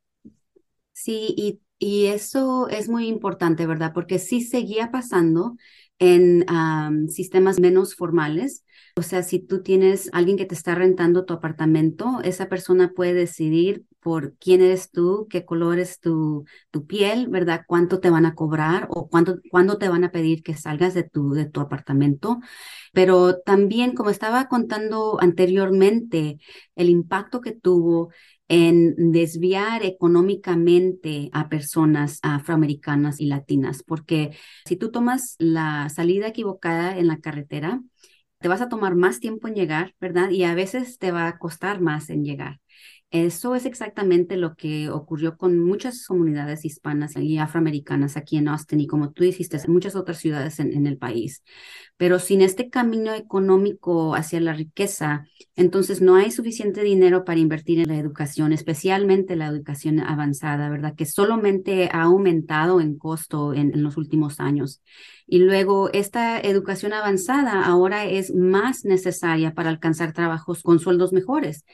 Sí, 0.93 1.35
y 1.37 1.61
Y 1.79 2.07
eso 2.07 2.69
es 2.69 2.89
muy 2.89 3.09
importante, 3.09 3.67
¿verdad? 3.67 3.93
Porque 3.95 4.19
sí 4.19 4.41
seguía 4.43 4.91
pasando 4.93 5.57
en 5.99 6.45
sistemas 7.09 7.61
menos 7.61 7.95
formales. 7.95 8.65
O 8.97 9.03
sea, 9.03 9.23
si 9.25 9.41
tú 9.41 9.63
tienes 9.63 10.09
alguien 10.13 10.37
que 10.37 10.47
te 10.47 10.55
está 10.55 10.75
rentando 10.75 11.25
tu 11.25 11.35
apartamento, 11.35 12.21
esa 12.23 12.49
persona 12.49 12.93
puede 12.95 13.15
decidir 13.15 13.85
por 14.01 14.37
quién 14.37 14.61
eres 14.61 14.91
tú, 14.91 15.27
qué 15.31 15.45
color 15.45 15.79
es 15.79 15.99
tu, 15.99 16.45
tu 16.71 16.87
piel, 16.87 17.29
¿verdad? 17.29 17.63
Cuánto 17.67 18.01
te 18.01 18.11
van 18.11 18.27
a 18.27 18.35
cobrar 18.35 18.87
o 18.91 19.09
cuánto, 19.09 19.39
cuándo 19.51 19.79
te 19.79 19.89
van 19.89 20.05
a 20.05 20.13
pedir 20.13 20.43
que 20.43 20.55
salgas 20.55 20.95
de 20.95 21.05
tu, 21.05 21.33
de 21.33 21.47
tu 21.47 21.61
apartamento. 21.61 22.39
Pero 22.93 23.39
también, 23.41 23.95
como 23.95 24.11
estaba 24.11 24.47
contando 24.49 25.19
anteriormente, 25.21 26.39
el 26.77 26.91
impacto 26.91 27.41
que 27.41 27.53
tuvo 27.53 28.11
en 28.49 29.13
desviar 29.13 29.85
económicamente 29.85 31.31
a 31.33 31.49
personas 31.49 32.19
afroamericanas 32.23 33.21
y 33.21 33.27
latinas, 33.27 33.83
porque 33.83 34.37
si 34.67 34.77
tú 34.77 34.91
tomas 34.91 35.37
la 35.39 35.89
salida 35.89 36.29
equivocada 36.29 36.97
en 36.99 37.07
la 37.09 37.19
carretera, 37.21 37.83
te 38.41 38.49
vas 38.49 38.61
a 38.61 38.69
tomar 38.69 38.95
más 38.97 39.21
tiempo 39.21 39.49
en 39.49 39.55
llegar, 39.55 39.95
¿verdad? 40.01 40.31
Y 40.31 40.45
a 40.45 40.55
veces 40.55 40.99
te 40.99 41.13
va 41.13 41.27
a 41.29 41.39
costar 41.39 41.81
más 41.81 42.11
en 42.11 42.25
llegar. 42.25 42.61
Eso 43.15 43.55
es 43.55 43.65
exactamente 43.65 44.37
lo 44.37 44.57
que 44.57 44.91
ocurrió 44.91 45.37
con 45.37 45.61
muchas 45.61 46.05
comunidades 46.05 46.65
hispanas 46.65 47.15
y 47.17 47.39
afroamericanas 47.39 48.17
aquí 48.17 48.39
en 48.39 48.49
Austin 48.49 48.81
y 48.81 48.89
como 48.89 49.13
tú 49.13 49.23
dijiste, 49.23 49.57
en 49.57 49.73
muchas 49.73 49.95
otras 49.95 50.19
ciudades 50.19 50.59
en, 50.59 50.85
el 50.85 50.99
país. 50.99 51.45
Pero 51.97 52.19
sin 52.19 52.43
este 52.43 52.71
camino 52.71 53.15
económico 53.15 54.17
hacia 54.17 54.41
la 54.41 54.53
riqueza, 54.53 55.29
entonces 55.55 56.01
no 56.01 56.17
hay 56.17 56.33
suficiente 56.33 56.83
dinero 56.83 57.25
para 57.25 57.39
invertir 57.39 57.79
en 57.79 57.87
la 57.87 57.99
educación, 57.99 58.53
especialmente 58.53 59.37
la 59.37 59.47
educación 59.47 60.01
avanzada, 60.01 60.69
¿verdad? 60.69 60.97
Que 60.97 61.07
solamente 61.07 61.91
ha 61.93 62.03
aumentado 62.03 62.81
en 62.81 62.99
costo 62.99 63.55
en 63.55 63.81
los 63.81 63.97
últimos 63.97 64.41
años. 64.41 64.83
Y 65.27 65.39
luego 65.39 65.89
esta 65.93 66.39
educación 66.41 66.93
avanzada 66.93 67.65
ahora 67.65 68.05
es 68.07 68.35
más 68.35 68.85
necesaria 68.85 69.55
para 69.55 69.71
alcanzar 69.71 70.13
trabajos 70.13 70.63
con 70.63 70.81
sueldos 70.81 71.13
mejores. 71.13 71.65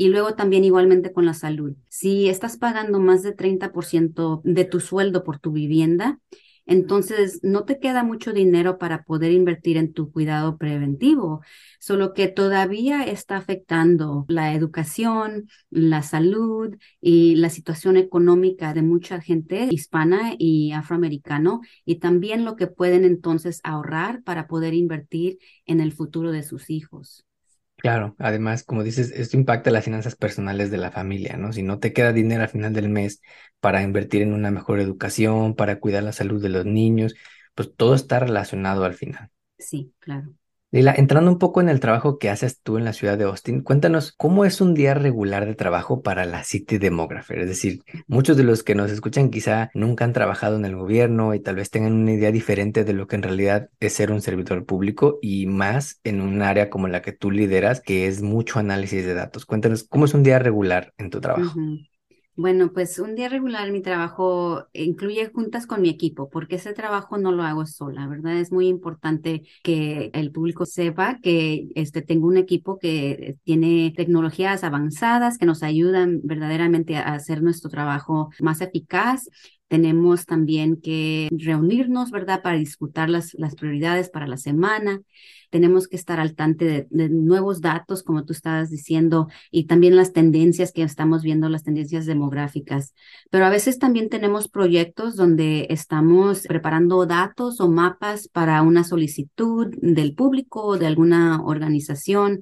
Y 0.00 0.08
luego 0.08 0.34
también 0.34 0.64
igualmente 0.64 1.12
con 1.12 1.26
la 1.26 1.34
salud. 1.34 1.76
Si 1.90 2.30
estás 2.30 2.56
pagando 2.56 3.00
más 3.00 3.22
de 3.22 3.32
30% 3.36 4.40
de 4.44 4.64
tu 4.64 4.80
sueldo 4.80 5.24
por 5.24 5.38
tu 5.38 5.52
vivienda, 5.52 6.18
entonces 6.64 7.40
no 7.42 7.66
te 7.66 7.78
queda 7.78 8.02
mucho 8.02 8.32
dinero 8.32 8.78
para 8.78 9.02
poder 9.02 9.30
invertir 9.30 9.76
en 9.76 9.92
tu 9.92 10.10
cuidado 10.10 10.56
preventivo, 10.56 11.42
solo 11.78 12.14
que 12.14 12.28
todavía 12.28 13.02
está 13.02 13.36
afectando 13.36 14.24
la 14.28 14.54
educación, 14.54 15.50
la 15.68 16.02
salud 16.02 16.74
y 17.02 17.34
la 17.34 17.50
situación 17.50 17.98
económica 17.98 18.72
de 18.72 18.80
mucha 18.80 19.20
gente 19.20 19.68
hispana 19.70 20.32
y 20.38 20.72
afroamericano 20.72 21.60
y 21.84 21.96
también 21.96 22.46
lo 22.46 22.56
que 22.56 22.68
pueden 22.68 23.04
entonces 23.04 23.60
ahorrar 23.64 24.22
para 24.22 24.46
poder 24.46 24.72
invertir 24.72 25.36
en 25.66 25.80
el 25.80 25.92
futuro 25.92 26.32
de 26.32 26.42
sus 26.42 26.70
hijos. 26.70 27.26
Claro, 27.82 28.14
además, 28.18 28.62
como 28.62 28.82
dices, 28.82 29.10
esto 29.12 29.36
impacta 29.38 29.70
las 29.70 29.84
finanzas 29.84 30.14
personales 30.14 30.70
de 30.70 30.76
la 30.76 30.90
familia, 30.90 31.36
¿no? 31.38 31.52
Si 31.52 31.62
no 31.62 31.78
te 31.78 31.92
queda 31.94 32.12
dinero 32.12 32.42
al 32.42 32.50
final 32.50 32.74
del 32.74 32.90
mes 32.90 33.22
para 33.58 33.82
invertir 33.82 34.20
en 34.22 34.34
una 34.34 34.50
mejor 34.50 34.80
educación, 34.80 35.54
para 35.56 35.80
cuidar 35.80 36.02
la 36.02 36.12
salud 36.12 36.42
de 36.42 36.50
los 36.50 36.66
niños, 36.66 37.14
pues 37.54 37.74
todo 37.74 37.94
está 37.94 38.18
relacionado 38.20 38.84
al 38.84 38.94
final. 38.94 39.30
Sí, 39.58 39.94
claro. 40.00 40.34
Lila, 40.72 40.94
entrando 40.96 41.32
un 41.32 41.38
poco 41.38 41.60
en 41.60 41.68
el 41.68 41.80
trabajo 41.80 42.18
que 42.18 42.30
haces 42.30 42.60
tú 42.60 42.78
en 42.78 42.84
la 42.84 42.92
ciudad 42.92 43.18
de 43.18 43.24
Austin, 43.24 43.60
cuéntanos 43.62 44.12
cómo 44.12 44.44
es 44.44 44.60
un 44.60 44.72
día 44.72 44.94
regular 44.94 45.44
de 45.44 45.56
trabajo 45.56 46.00
para 46.00 46.24
la 46.26 46.44
City 46.44 46.78
Demographer. 46.78 47.40
Es 47.40 47.48
decir, 47.48 47.82
muchos 48.06 48.36
de 48.36 48.44
los 48.44 48.62
que 48.62 48.76
nos 48.76 48.92
escuchan 48.92 49.30
quizá 49.30 49.70
nunca 49.74 50.04
han 50.04 50.12
trabajado 50.12 50.54
en 50.54 50.64
el 50.64 50.76
gobierno 50.76 51.34
y 51.34 51.40
tal 51.40 51.56
vez 51.56 51.70
tengan 51.70 51.94
una 51.94 52.12
idea 52.12 52.30
diferente 52.30 52.84
de 52.84 52.92
lo 52.92 53.08
que 53.08 53.16
en 53.16 53.24
realidad 53.24 53.68
es 53.80 53.94
ser 53.94 54.12
un 54.12 54.22
servidor 54.22 54.64
público 54.64 55.18
y 55.20 55.46
más 55.46 55.98
en 56.04 56.20
un 56.20 56.40
área 56.40 56.70
como 56.70 56.86
la 56.86 57.02
que 57.02 57.10
tú 57.10 57.32
lideras, 57.32 57.80
que 57.80 58.06
es 58.06 58.22
mucho 58.22 58.60
análisis 58.60 59.04
de 59.04 59.14
datos. 59.14 59.46
Cuéntanos 59.46 59.82
cómo 59.82 60.04
es 60.04 60.14
un 60.14 60.22
día 60.22 60.38
regular 60.38 60.94
en 60.98 61.10
tu 61.10 61.20
trabajo. 61.20 61.58
Bueno, 62.42 62.72
pues 62.72 62.98
un 62.98 63.16
día 63.16 63.28
regular 63.28 63.70
mi 63.70 63.82
trabajo 63.82 64.66
incluye 64.72 65.30
juntas 65.30 65.66
con 65.66 65.82
mi 65.82 65.90
equipo, 65.90 66.30
porque 66.30 66.56
ese 66.56 66.72
trabajo 66.72 67.18
no 67.18 67.32
lo 67.32 67.42
hago 67.42 67.66
sola, 67.66 68.06
¿verdad? 68.06 68.38
Es 68.38 68.50
muy 68.50 68.66
importante 68.68 69.42
que 69.62 70.10
el 70.14 70.32
público 70.32 70.64
sepa 70.64 71.18
que 71.20 71.68
este, 71.74 72.00
tengo 72.00 72.26
un 72.28 72.38
equipo 72.38 72.78
que 72.78 73.36
tiene 73.44 73.92
tecnologías 73.94 74.64
avanzadas 74.64 75.36
que 75.36 75.44
nos 75.44 75.62
ayudan 75.62 76.20
verdaderamente 76.24 76.96
a 76.96 77.12
hacer 77.14 77.42
nuestro 77.42 77.68
trabajo 77.68 78.30
más 78.40 78.62
eficaz 78.62 79.28
tenemos 79.68 80.26
también 80.26 80.80
que 80.80 81.28
reunirnos, 81.30 82.10
¿verdad?, 82.10 82.42
para 82.42 82.56
discutir 82.56 83.08
las, 83.08 83.34
las 83.34 83.54
prioridades 83.54 84.08
para 84.10 84.26
la 84.26 84.36
semana. 84.36 85.00
Tenemos 85.50 85.88
que 85.88 85.96
estar 85.96 86.20
al 86.20 86.34
tanto 86.34 86.64
de, 86.64 86.86
nuevos 86.90 87.60
datos, 87.60 88.02
como 88.02 88.24
tú 88.24 88.32
estabas 88.32 88.70
diciendo, 88.70 89.28
y 89.50 89.66
también 89.66 89.96
las 89.96 90.12
tendencias 90.12 90.72
que 90.72 90.82
estamos 90.82 91.22
viendo, 91.22 91.48
las 91.48 91.64
tendencias 91.64 92.06
demográficas. 92.06 92.94
Pero 93.30 93.44
a 93.44 93.50
veces 93.50 93.78
también 93.78 94.08
tenemos 94.08 94.48
proyectos 94.48 95.16
donde 95.16 95.66
estamos 95.70 96.42
preparando 96.42 97.04
datos 97.06 97.60
o 97.60 97.68
mapas 97.68 98.28
para 98.28 98.62
una 98.62 98.84
solicitud 98.84 99.68
del 99.80 100.14
público 100.14 100.62
o 100.62 100.78
de 100.78 100.86
alguna 100.86 101.42
organización. 101.42 102.40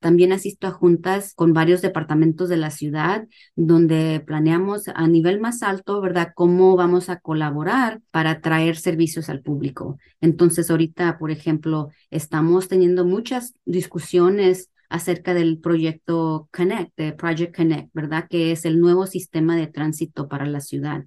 También 0.00 0.32
asisto 0.32 0.66
a 0.66 0.70
juntas 0.70 1.34
con 1.34 1.52
varios 1.52 1.82
departamentos 1.82 2.48
de 2.48 2.56
la 2.56 2.70
ciudad 2.70 3.26
donde 3.54 4.22
planeamos 4.26 4.88
a 4.88 5.06
nivel 5.06 5.40
más 5.40 5.62
alto, 5.62 6.00
¿verdad?, 6.00 6.32
cómo 6.34 6.74
vamos 6.74 7.10
a 7.10 7.20
colaborar 7.20 8.00
para 8.10 8.40
traer 8.40 8.76
servicios 8.76 9.28
al 9.28 9.42
público. 9.42 9.98
Entonces, 10.22 10.70
ahorita, 10.70 11.18
por 11.18 11.30
ejemplo, 11.30 11.90
estamos 12.10 12.49
teniendo 12.68 13.04
muchas 13.04 13.54
discusiones 13.64 14.70
acerca 14.88 15.34
del 15.34 15.58
proyecto 15.58 16.48
Connect, 16.52 16.96
de 16.96 17.12
Project 17.12 17.56
Connect, 17.56 17.90
¿verdad? 17.92 18.26
Que 18.28 18.52
es 18.52 18.64
el 18.64 18.80
nuevo 18.80 19.06
sistema 19.06 19.56
de 19.56 19.68
tránsito 19.68 20.28
para 20.28 20.46
la 20.46 20.60
ciudad 20.60 21.04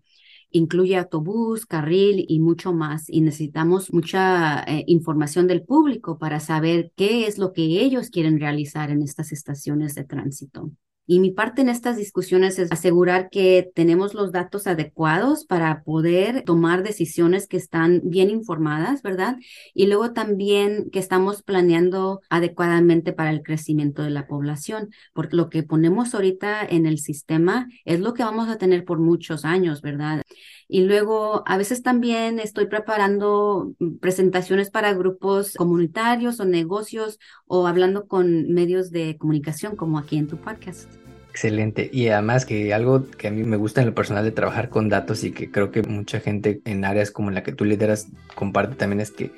incluye 0.53 0.95
autobús, 0.97 1.65
carril 1.65 2.23
y 2.27 2.39
mucho 2.39 2.73
más. 2.73 3.09
Y 3.09 3.21
necesitamos 3.21 3.91
mucha 3.91 4.63
eh, 4.63 4.85
información 4.87 5.47
del 5.47 5.63
público 5.63 6.17
para 6.17 6.39
saber 6.39 6.91
qué 6.95 7.27
es 7.27 7.37
lo 7.37 7.51
que 7.51 7.63
ellos 7.63 8.09
quieren 8.09 8.39
realizar 8.39 8.89
en 8.89 9.01
estas 9.01 9.31
estaciones 9.31 9.95
de 9.95 10.05
tránsito. 10.05 10.71
Y 11.05 11.19
mi 11.19 11.31
parte 11.31 11.61
en 11.61 11.69
estas 11.69 11.97
discusiones 11.97 12.59
es 12.59 12.71
asegurar 12.71 13.29
que 13.29 13.69
tenemos 13.75 14.13
los 14.13 14.31
datos 14.31 14.67
adecuados 14.67 15.45
para 15.45 15.83
poder 15.83 16.43
tomar 16.43 16.81
decisiones 16.81 17.47
que 17.47 17.57
están 17.57 18.01
bien 18.05 18.29
informadas, 18.29 19.01
¿verdad? 19.01 19.35
Y 19.73 19.87
luego 19.87 20.13
también 20.13 20.89
que 20.91 20.99
estamos 20.99 21.43
planeando 21.43 22.21
adecuadamente 22.29 23.11
para 23.11 23.31
el 23.31 23.43
crecimiento 23.43 24.01
de 24.01 24.11
la 24.11 24.27
población, 24.27 24.91
porque 25.13 25.35
lo 25.35 25.49
que 25.49 25.63
ponemos 25.63 26.13
ahorita 26.15 26.65
en 26.65 26.85
el 26.85 26.99
sistema 26.99 27.67
es 27.83 27.99
lo 27.99 28.13
que 28.13 28.23
vamos 28.23 28.47
a 28.47 28.57
tener 28.57 28.85
por 28.85 28.99
muchos 28.99 29.43
años, 29.43 29.81
¿verdad? 29.81 30.21
Y 30.67 30.83
luego 30.83 31.43
a 31.45 31.57
veces 31.57 31.83
también 31.83 32.39
estoy 32.39 32.67
preparando 32.67 33.73
presentaciones 33.99 34.69
para 34.69 34.93
grupos 34.93 35.53
comunitarios 35.55 36.39
o 36.39 36.45
negocios 36.45 37.19
o 37.45 37.67
hablando 37.67 38.07
con 38.07 38.51
medios 38.53 38.89
de 38.89 39.17
comunicación 39.17 39.75
como 39.75 39.99
aquí 39.99 40.17
en 40.17 40.27
tu 40.27 40.37
podcast. 40.37 40.92
Excelente. 41.33 41.89
Y 41.91 42.09
además 42.09 42.45
que 42.45 42.75
algo 42.75 43.07
que 43.17 43.27
a 43.27 43.31
mí 43.31 43.43
me 43.43 43.57
gusta 43.57 43.81
en 43.81 43.87
lo 43.87 43.95
personal 43.95 44.23
de 44.23 44.31
trabajar 44.31 44.69
con 44.69 44.87
datos 44.87 45.23
y 45.23 45.31
que 45.31 45.49
creo 45.49 45.71
que 45.71 45.81
mucha 45.81 46.19
gente 46.19 46.61
en 46.63 46.85
áreas 46.85 47.09
como 47.09 47.31
la 47.31 47.41
que 47.41 47.51
tú 47.51 47.65
lideras 47.65 48.07
comparte 48.35 48.75
también 48.75 49.01
es 49.01 49.09
que 49.09 49.31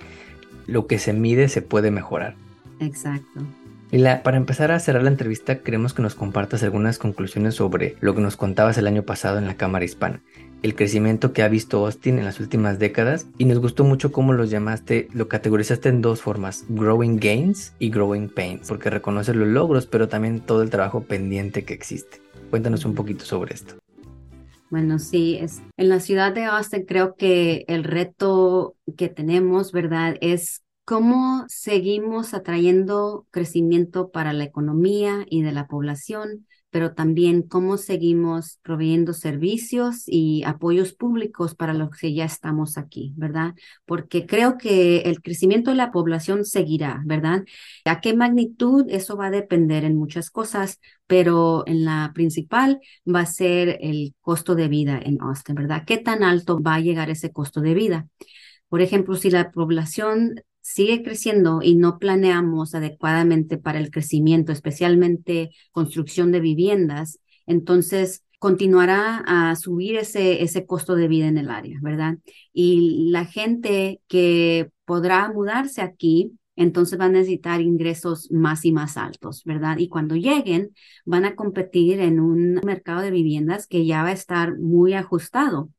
lo 0.67 0.87
que 0.87 0.99
se 0.99 1.13
mide 1.13 1.47
se 1.47 1.61
puede 1.61 1.91
mejorar. 1.91 2.35
Exacto. 2.81 3.39
Para 4.23 4.37
empezar 4.37 4.71
a 4.71 4.79
cerrar 4.79 5.03
la 5.03 5.09
entrevista, 5.09 5.59
queremos 5.59 5.93
que 5.93 6.01
nos 6.01 6.15
compartas 6.15 6.63
algunas 6.63 6.97
conclusiones 6.97 7.55
sobre 7.55 7.95
lo 8.01 8.13
que 8.13 8.21
nos 8.21 8.35
contabas 8.35 8.77
el 8.77 8.87
año 8.87 9.03
pasado 9.03 9.37
en 9.37 9.47
la 9.47 9.55
Cámara 9.55 9.85
Hispana 9.85 10.21
el 10.65 10.73
crecimiento 10.73 11.31
que 11.31 11.43
ha 11.43 11.47
visto 11.47 11.85
Austin 11.85 12.17
en 12.17 12.25
las 12.25 12.39
últimas 12.39 12.79
décadas 12.79 13.27
y 13.37 13.45
nos 13.45 13.59
gustó 13.59 13.83
mucho 13.83 14.11
cómo 14.11 14.33
los 14.33 14.49
llamaste, 14.49 15.07
lo 15.13 15.27
categorizaste 15.27 15.89
en 15.89 16.01
dos 16.01 16.21
formas, 16.23 16.65
Growing 16.69 17.19
Gains 17.19 17.75
y 17.77 17.91
Growing 17.91 18.29
Pains, 18.29 18.67
porque 18.67 18.89
reconoces 18.89 19.35
los 19.35 19.47
logros, 19.47 19.85
pero 19.85 20.07
también 20.07 20.39
todo 20.39 20.63
el 20.63 20.71
trabajo 20.71 21.01
pendiente 21.01 21.63
que 21.65 21.75
existe. 21.75 22.19
Cuéntanos 22.49 22.83
un 22.83 22.95
poquito 22.95 23.25
sobre 23.25 23.53
esto. 23.53 23.75
Bueno, 24.71 24.97
sí, 24.97 25.37
es, 25.39 25.61
en 25.77 25.89
la 25.89 25.99
ciudad 25.99 26.33
de 26.33 26.45
Austin 26.45 26.85
creo 26.85 27.13
que 27.13 27.63
el 27.67 27.83
reto 27.83 28.75
que 28.97 29.09
tenemos, 29.09 29.71
¿verdad? 29.71 30.15
Es 30.19 30.63
cómo 30.85 31.45
seguimos 31.47 32.33
atrayendo 32.33 33.27
crecimiento 33.31 34.11
para 34.11 34.33
la 34.33 34.45
economía 34.45 35.25
y 35.29 35.41
de 35.41 35.51
la 35.51 35.67
población 35.67 36.45
pero 36.75 36.93
también 36.93 37.41
cómo 37.41 37.77
seguimos 37.77 38.59
proveyendo 38.61 39.13
servicios 39.13 40.03
y 40.07 40.43
apoyos 40.43 40.91
públicos 40.91 41.55
para 41.55 41.73
los 41.73 41.89
que 41.91 42.13
ya 42.13 42.25
estamos 42.25 42.77
aquí, 42.77 43.13
¿verdad? 43.15 43.53
Porque 43.85 44.25
creo 44.25 44.57
que 44.57 44.97
el 45.03 45.21
crecimiento 45.21 45.71
de 45.71 45.77
la 45.77 45.93
población 45.93 46.43
seguirá, 46.43 47.01
¿verdad? 47.05 47.45
¿A 47.85 48.01
qué 48.01 48.13
magnitud? 48.13 48.87
Eso 48.89 49.15
va 49.15 49.27
a 49.27 49.31
depender 49.31 49.85
en 49.85 49.95
muchas 49.95 50.29
cosas, 50.29 50.81
pero 51.07 51.63
en 51.65 51.85
la 51.85 52.11
principal 52.13 52.81
va 53.07 53.21
a 53.21 53.25
ser 53.25 53.77
el 53.79 54.13
costo 54.19 54.53
de 54.53 54.67
vida 54.67 54.99
en 55.01 55.21
Austin, 55.21 55.55
¿verdad? 55.55 55.83
¿Qué 55.87 55.97
tan 55.97 56.23
alto 56.23 56.61
va 56.61 56.75
a 56.75 56.81
llegar 56.81 57.09
ese 57.09 57.31
costo 57.31 57.61
de 57.61 57.73
vida? 57.73 58.09
Por 58.67 58.81
ejemplo, 58.81 59.15
si 59.15 59.29
la 59.29 59.51
población 59.51 60.41
sigue 60.65 61.03
creciendo 61.03 61.59
y 61.61 61.75
no 61.75 61.99
planeamos 61.99 62.73
adecuadamente 62.73 63.59
para 63.59 63.77
el 63.77 63.91
crecimiento, 63.91 64.51
especialmente 64.51 65.51
construcción 65.71 66.31
de 66.31 66.39
viviendas, 66.39 67.19
entonces 67.45 68.23
continuará 68.39 69.23
a 69.27 69.55
subir 69.57 69.95
ese, 69.95 70.41
ese 70.41 70.65
costo 70.65 70.95
de 70.95 71.07
vida 71.07 71.27
en 71.27 71.37
el 71.37 71.51
área, 71.51 71.77
¿verdad? 71.83 72.17
Y 72.51 73.09
la 73.11 73.25
gente 73.25 74.01
que 74.07 74.71
podrá 74.85 75.31
mudarse 75.31 75.83
aquí, 75.83 76.31
entonces 76.55 76.97
van 76.97 77.11
a 77.11 77.19
necesitar 77.19 77.61
ingresos 77.61 78.31
más 78.31 78.65
y 78.65 78.71
más 78.71 78.97
altos, 78.97 79.43
¿verdad? 79.45 79.77
Y 79.77 79.87
cuando 79.87 80.15
lleguen, 80.15 80.71
van 81.05 81.25
a 81.25 81.35
competir 81.35 81.99
en 81.99 82.19
un 82.19 82.55
mercado 82.65 83.01
de 83.01 83.11
viviendas 83.11 83.67
que 83.67 83.85
ya 83.85 84.01
va 84.01 84.09
a 84.09 84.13
estar 84.13 84.57
muy 84.57 84.93
ajustado. 84.93 85.69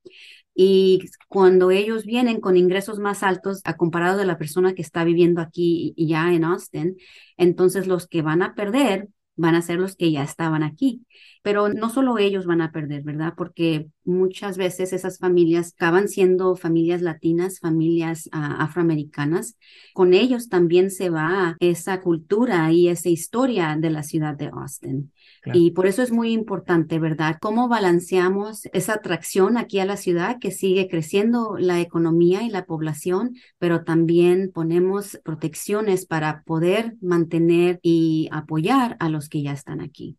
Y 0.59 1.11
cuando 1.29 1.71
ellos 1.71 2.07
vienen 2.07 2.41
con 2.41 2.57
ingresos 2.57 2.99
más 2.99 3.23
altos 3.23 3.61
a 3.65 3.77
comparado 3.77 4.17
de 4.17 4.25
la 4.25 4.39
persona 4.39 4.73
que 4.73 4.81
está 4.81 5.05
viviendo 5.05 5.43
aquí 5.43 5.95
ya 5.99 6.33
en 6.33 6.45
Austin, 6.45 6.97
entonces 7.37 7.87
los 7.87 8.07
que 8.09 8.23
van 8.23 8.43
a 8.43 8.55
perder 8.55 9.09
van 9.37 9.55
a 9.55 9.61
ser 9.61 9.79
los 9.79 9.97
que 9.97 10.11
ya 10.11 10.23
estaban 10.23 10.63
aquí. 10.63 11.05
Pero 11.47 11.69
no 11.69 11.91
solo 11.91 12.19
ellos 12.19 12.45
van 12.45 12.61
a 12.61 12.73
perder, 12.73 13.05
¿verdad? 13.05 13.35
Porque 13.37 13.87
muchas 14.03 14.57
veces 14.57 14.93
esas 14.93 15.21
familias 15.21 15.75
acaban 15.77 16.09
siendo 16.09 16.57
familias 16.57 17.03
latinas, 17.03 17.61
familias 17.61 18.29
ah, 18.33 18.57
afroamericanas. 18.65 19.57
Con 19.95 20.13
ellos 20.13 20.49
también 20.49 20.91
se 20.91 21.09
va 21.09 21.57
esa 21.61 22.01
cultura 22.01 22.73
y 22.73 22.89
esa 22.89 23.11
historia 23.11 23.77
de 23.79 23.91
la 23.91 24.03
ciudad 24.03 24.35
de 24.35 24.47
Austin. 24.47 25.13
Y 25.53 25.71
por 25.71 25.87
eso 25.87 26.03
es 26.03 26.11
muy 26.11 26.33
importante, 26.33 26.99
¿verdad? 26.99 27.37
¿Cómo 27.41 27.69
balanceamos 27.69 28.67
esa 28.73 28.95
atracción 28.95 29.57
aquí 29.57 29.79
a 29.79 29.87
la 29.87 29.97
ciudad 29.97 30.41
que 30.41 30.51
sigue 30.51 30.89
creciendo 30.89 31.59
la 31.61 31.81
economía 31.81 32.43
y 32.43 32.51
la 32.51 32.65
población, 32.65 33.37
pero 33.61 33.85
también 33.85 34.51
ponemos 34.53 35.21
protecciones 35.23 36.07
para 36.07 36.43
poder 36.43 36.97
mantener 37.01 37.79
y 37.83 38.29
apoyar 38.33 38.97
a 38.99 39.09
los 39.09 39.29
que 39.29 39.43
ya 39.43 39.53
están 39.53 39.81
aquí? 39.81 40.19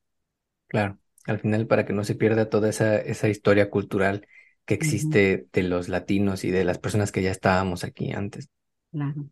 Claro, 0.68 0.98
al 1.28 1.40
final 1.40 1.68
para 1.68 1.86
que 1.86 1.94
no 1.94 2.04
se 2.04 2.16
pierda 2.16 2.50
toda 2.50 2.70
esa, 2.70 2.98
esa 2.98 3.30
historia 3.30 3.70
cultural 3.70 4.28
que 4.66 4.74
existe 4.74 5.48
de 5.54 5.64
los 5.64 5.88
latinos 5.88 6.44
y 6.44 6.52
de 6.52 6.64
las 6.66 6.80
personas 6.80 7.12
que 7.12 7.22
ya 7.22 7.32
estábamos 7.32 7.84
aquí 7.84 8.12
antes. 8.12 8.50
Claro. 8.92 9.26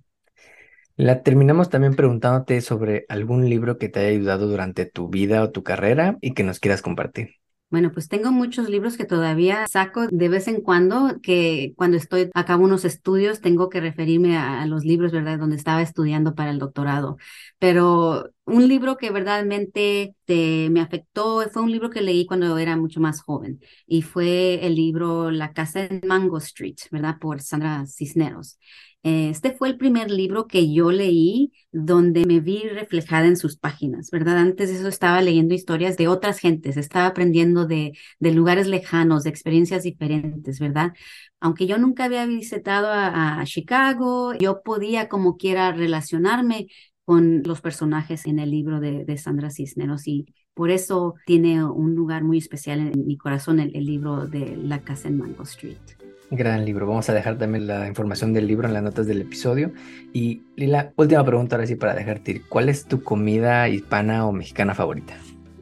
La 0.97 1.23
terminamos 1.23 1.69
también 1.69 1.95
preguntándote 1.95 2.62
sobre 2.62 3.05
algún 3.10 3.49
libro 3.49 3.77
que 3.77 3.89
te 3.89 3.99
haya 3.99 4.10
ayudado 4.10 4.47
durante 4.47 4.86
tu 4.86 5.10
vida 5.10 5.43
o 5.43 5.51
tu 5.51 5.62
carrera 5.62 6.17
y 6.21 6.34
que 6.34 6.43
nos 6.43 6.60
quieras 6.60 6.81
compartir. 6.81 7.36
Bueno, 7.71 7.91
pues 7.91 8.08
tengo 8.08 8.32
muchos 8.32 8.69
libros 8.69 8.95
que 8.95 9.06
todavía 9.06 9.65
saco 9.67 10.08
de 10.08 10.30
vez 10.30 10.47
en 10.47 10.62
cuando, 10.62 11.19
que 11.21 11.73
cuando 11.75 11.97
estoy 11.97 12.30
a 12.34 12.45
cabo 12.45 12.63
unos 12.63 12.86
estudios 12.86 13.41
tengo 13.41 13.69
que 13.69 13.82
referirme 13.82 14.38
a, 14.38 14.65
los 14.67 14.86
libros, 14.86 15.12
¿verdad?, 15.12 15.39
donde 15.39 15.58
estaba 15.58 15.82
estudiando 15.82 16.36
para 16.36 16.51
el 16.51 16.60
doctorado. 16.60 17.17
Pero 17.60 18.30
un 18.45 18.67
libro 18.67 18.97
que 18.97 19.12
verdaderamente 19.12 20.15
me 20.28 20.80
afectó 20.80 21.41
fue 21.51 21.63
un 21.63 21.71
libro 21.71 21.89
que 21.89 22.01
leí 22.01 22.25
cuando 22.25 22.58
era 22.58 22.78
mucho 22.78 23.01
más 23.01 23.21
joven 23.21 23.60
y 23.88 24.04
fue 24.04 24.65
el 24.65 24.75
libro 24.75 25.32
La 25.32 25.51
casa 25.51 25.86
en 25.86 26.01
Mango 26.08 26.38
Street, 26.38 26.78
¿verdad?, 26.91 27.17
por 27.19 27.41
Sandra 27.41 27.86
Cisneros. 27.88 28.58
Este 29.05 29.51
fue 29.51 29.69
el 29.69 29.77
primer 29.77 30.09
libro 30.09 30.47
que 30.47 30.73
yo 30.73 30.91
leí 30.91 31.51
donde 31.71 32.25
me 32.25 32.39
vi 32.39 32.63
reflejada 32.63 33.27
en 33.27 33.37
sus 33.37 33.55
páginas, 33.55 34.09
¿verdad? 34.09 34.39
Antes 34.39 34.71
eso 34.71 34.87
estaba 34.87 35.21
leyendo 35.21 35.53
historias 35.53 35.95
de 35.95 36.07
otras 36.07 36.39
gentes, 36.39 36.75
estaba 36.75 37.05
aprendiendo 37.05 37.67
de, 37.67 37.95
de 38.19 38.31
lugares 38.31 38.65
lejanos, 38.65 39.21
de 39.21 39.29
experiencias 39.29 39.83
diferentes, 39.83 40.59
¿verdad? 40.59 40.93
Aunque 41.39 41.67
yo 41.67 41.77
nunca 41.77 42.05
había 42.05 42.25
visitado 42.25 42.87
a, 42.91 43.43
Chicago, 43.45 44.33
yo 44.33 44.63
podía 44.63 45.07
como 45.07 45.37
quiera 45.37 45.71
relacionarme 45.71 46.65
con 47.03 47.43
los 47.43 47.61
personajes 47.61 48.25
en 48.25 48.39
el 48.39 48.49
libro 48.49 48.79
de, 48.79 49.17
Sandra 49.19 49.51
Cisneros 49.51 50.07
y 50.07 50.25
por 50.55 50.71
eso 50.71 51.13
tiene 51.27 51.63
un 51.63 51.93
lugar 51.93 52.23
muy 52.23 52.39
especial 52.39 52.79
en 52.79 53.05
mi 53.05 53.17
corazón 53.17 53.59
el 53.59 53.85
libro 53.85 54.25
de 54.25 54.57
La 54.57 54.81
casa 54.81 55.09
en 55.09 55.19
Mango 55.19 55.43
Street. 55.43 56.04
Gran 56.31 56.65
libro. 56.65 56.88
Vamos 56.88 57.09
a 57.09 57.13
dejar 57.13 57.38
también 57.38 57.67
la 57.67 57.88
información 57.88 58.33
del 58.33 58.47
libro 58.47 58.67
en 58.67 58.73
las 58.73 58.83
notas 58.83 59.05
del 59.05 59.21
episodio. 59.21 59.71
Y 60.11 60.41
Lila, 60.55 60.91
última 60.95 61.23
pregunta 61.23 61.55
ahora 61.55 61.67
sí 61.67 61.75
para 61.75 61.93
dejarte 61.93 62.31
ir. 62.31 62.41
¿Cuál 62.49 62.69
es 62.69 62.85
tu 62.85 63.03
comida 63.03 63.69
hispana 63.69 64.25
o 64.25 64.31
mexicana 64.31 64.73
favorita? 64.73 65.15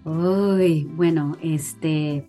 Uy, 0.05 0.87
bueno, 0.95 1.37
este, 1.41 2.25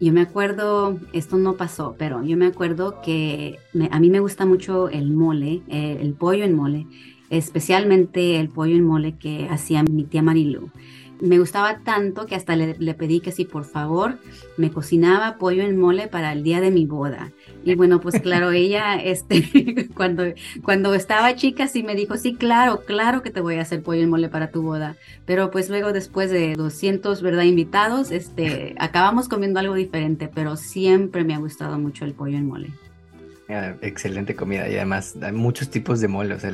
yo 0.00 0.12
me 0.12 0.20
acuerdo, 0.20 0.98
esto 1.12 1.36
no 1.38 1.56
pasó, 1.56 1.94
pero 1.98 2.24
yo 2.24 2.36
me 2.36 2.46
acuerdo 2.46 3.00
que 3.00 3.58
a 3.90 4.00
mí 4.00 4.10
me 4.10 4.20
gusta 4.20 4.46
mucho 4.46 4.88
el 4.88 5.12
mole, 5.12 5.62
eh, 5.68 5.98
el 6.00 6.14
pollo 6.14 6.44
en 6.44 6.54
mole, 6.54 6.86
especialmente 7.30 8.40
el 8.40 8.48
pollo 8.48 8.74
en 8.74 8.84
mole 8.84 9.16
que 9.16 9.48
hacía 9.48 9.82
mi 9.82 10.04
tía 10.04 10.22
Marilu 10.22 10.70
me 11.22 11.38
gustaba 11.38 11.78
tanto 11.84 12.26
que 12.26 12.34
hasta 12.34 12.56
le, 12.56 12.94
pedí 12.94 13.20
que 13.20 13.30
si 13.30 13.44
por 13.44 13.64
favor 13.64 14.18
me 14.56 14.72
cocinaba 14.72 15.38
pollo 15.38 15.62
en 15.62 15.78
mole 15.78 16.08
para 16.08 16.32
el 16.32 16.42
día 16.42 16.60
de 16.60 16.72
mi 16.72 16.84
boda. 16.84 17.30
Y 17.64 17.76
bueno, 17.76 18.00
pues 18.00 18.20
claro, 18.20 18.50
ella, 18.52 18.96
este, 18.96 19.88
cuando, 19.94 20.24
cuando 20.64 20.94
estaba 20.94 21.36
chica 21.36 21.68
sí 21.68 21.84
me 21.84 21.94
dijo, 21.94 22.16
sí, 22.16 22.34
claro, 22.34 22.80
claro 22.84 23.22
que 23.22 23.30
te 23.30 23.40
voy 23.40 23.54
a 23.54 23.62
hacer 23.62 23.82
pollo 23.82 24.02
en 24.02 24.10
mole 24.10 24.28
para 24.28 24.50
tu 24.50 24.62
boda. 24.62 24.96
Pero 25.24 25.52
pues 25.52 25.70
luego 25.70 25.92
después 25.92 26.30
de 26.30 26.54
200, 26.54 27.22
¿verdad? 27.22 27.44
Invitados, 27.44 28.10
este, 28.10 28.74
acabamos 28.78 29.28
comiendo 29.28 29.60
algo 29.60 29.74
diferente, 29.74 30.28
pero 30.28 30.56
siempre 30.56 31.22
me 31.22 31.34
ha 31.34 31.38
gustado 31.38 31.78
mucho 31.78 32.04
el 32.04 32.14
pollo 32.14 32.36
en 32.36 32.48
mole. 32.48 32.72
Ah, 33.48 33.74
excelente 33.82 34.34
comida 34.34 34.68
y 34.68 34.76
además 34.76 35.16
hay 35.20 35.32
muchos 35.32 35.68
tipos 35.68 36.00
de 36.00 36.08
mole. 36.08 36.34
O 36.34 36.38
sea, 36.40 36.52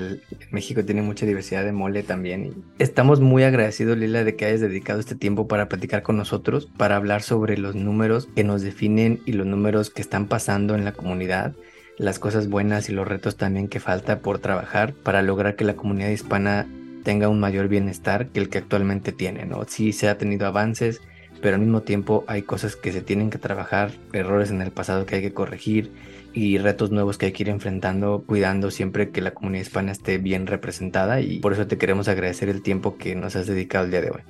México 0.50 0.84
tiene 0.84 1.02
mucha 1.02 1.26
diversidad 1.26 1.64
de 1.64 1.72
mole 1.72 2.02
también. 2.02 2.64
estamos 2.78 3.20
muy 3.20 3.42
agradecidos, 3.42 3.98
Lila, 3.98 4.24
de 4.24 4.36
que 4.36 4.46
hayas 4.46 4.60
dedicado 4.60 4.98
este 4.98 5.14
tiempo 5.14 5.46
para 5.46 5.68
platicar 5.68 6.02
con 6.02 6.16
nosotros, 6.16 6.68
para 6.76 6.96
hablar 6.96 7.22
sobre 7.22 7.58
los 7.58 7.74
números 7.74 8.28
que 8.34 8.44
nos 8.44 8.62
definen 8.62 9.20
y 9.26 9.32
los 9.32 9.46
números 9.46 9.90
que 9.90 10.02
están 10.02 10.26
pasando 10.26 10.74
en 10.74 10.84
la 10.84 10.92
comunidad, 10.92 11.54
las 11.98 12.18
cosas 12.18 12.48
buenas 12.48 12.88
y 12.88 12.92
los 12.92 13.06
retos 13.06 13.36
también 13.36 13.68
que 13.68 13.80
falta 13.80 14.20
por 14.20 14.38
trabajar 14.38 14.94
para 14.94 15.22
lograr 15.22 15.56
que 15.56 15.64
la 15.64 15.76
comunidad 15.76 16.08
hispana 16.08 16.66
tenga 17.04 17.28
un 17.28 17.40
mayor 17.40 17.68
bienestar 17.68 18.28
que 18.28 18.40
el 18.40 18.48
que 18.48 18.58
actualmente 18.58 19.12
tiene, 19.12 19.46
¿no? 19.46 19.64
Sí 19.66 19.92
se 19.92 20.08
ha 20.08 20.18
tenido 20.18 20.46
avances, 20.46 21.00
pero 21.40 21.54
al 21.54 21.60
mismo 21.60 21.82
tiempo 21.82 22.24
hay 22.26 22.42
cosas 22.42 22.76
que 22.76 22.92
se 22.92 23.02
tienen 23.02 23.30
que 23.30 23.38
trabajar, 23.38 23.92
errores 24.12 24.50
en 24.50 24.62
el 24.62 24.70
pasado 24.70 25.06
que 25.06 25.16
hay 25.16 25.22
que 25.22 25.32
corregir 25.32 25.90
y 26.38 26.58
retos 26.58 26.90
nuevos 26.90 27.18
que 27.18 27.26
hay 27.26 27.32
que 27.32 27.42
ir 27.42 27.48
enfrentando, 27.48 28.22
cuidando 28.26 28.70
siempre 28.70 29.10
que 29.10 29.20
la 29.20 29.34
comunidad 29.34 29.62
hispana 29.62 29.92
esté 29.92 30.18
bien 30.18 30.46
representada 30.46 31.20
y 31.20 31.40
por 31.40 31.52
eso 31.52 31.66
te 31.66 31.78
queremos 31.78 32.08
agradecer 32.08 32.48
el 32.48 32.62
tiempo 32.62 32.96
que 32.96 33.14
nos 33.14 33.36
has 33.36 33.46
dedicado 33.46 33.84
el 33.84 33.90
día 33.90 34.00
de 34.00 34.10
hoy. 34.10 34.20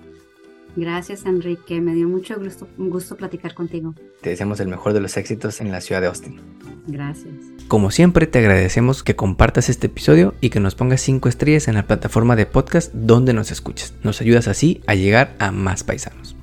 Gracias 0.77 1.27
Enrique, 1.27 1.81
me 1.81 1.95
dio 1.95 2.09
mucho 2.09 2.39
gusto, 2.39 2.69
gusto 2.77 3.17
platicar 3.17 3.55
contigo. 3.55 3.95
Te 4.21 4.31
deseamos 4.31 4.61
el 4.61 4.69
mejor 4.69 4.93
de 4.93 5.01
los 5.01 5.17
éxitos 5.17 5.61
en 5.61 5.71
la 5.73 5.81
ciudad 5.81 6.01
de 6.01 6.07
Austin. 6.07 6.41
Gracias. 6.87 7.35
Como 7.67 7.91
siempre 7.91 8.27
te 8.27 8.39
agradecemos 8.39 9.03
que 9.03 9.17
compartas 9.17 9.69
este 9.69 9.89
episodio 9.89 10.35
y 10.41 10.51
que 10.51 10.61
nos 10.61 10.75
pongas 10.75 11.03
5 11.03 11.29
estrellas 11.29 11.69
en 11.69 11.75
la 11.75 11.87
plataforma 11.87 12.37
de 12.37 12.47
podcast 12.47 12.95
donde 12.95 13.35
nos 13.35 13.51
escuches. 13.51 13.95
Nos 14.03 14.21
ayudas 14.21 14.49
así 14.49 14.81
a 14.87 14.95
llegar 14.95 15.35
a 15.39 15.53
más 15.53 15.85
paisanos. 15.85 16.37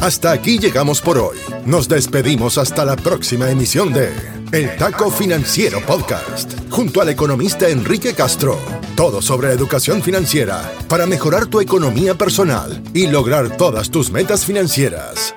Hasta 0.00 0.30
aquí 0.30 0.58
llegamos 0.58 1.00
por 1.02 1.18
hoy. 1.18 1.36
Nos 1.66 1.88
despedimos 1.88 2.56
hasta 2.56 2.84
la 2.84 2.96
próxima 2.96 3.50
emisión 3.50 3.92
de 3.92 4.10
El 4.50 4.76
Taco 4.76 5.10
Financiero 5.10 5.84
Podcast, 5.84 6.54
junto 6.70 7.02
al 7.02 7.10
economista 7.10 7.68
Enrique 7.68 8.14
Castro. 8.14 8.58
Todo 8.96 9.20
sobre 9.20 9.52
educación 9.52 10.02
financiera 10.02 10.72
para 10.88 11.04
mejorar 11.04 11.46
tu 11.46 11.60
economía 11.60 12.14
personal 12.14 12.82
y 12.94 13.08
lograr 13.08 13.58
todas 13.58 13.90
tus 13.90 14.10
metas 14.10 14.46
financieras. 14.46 15.34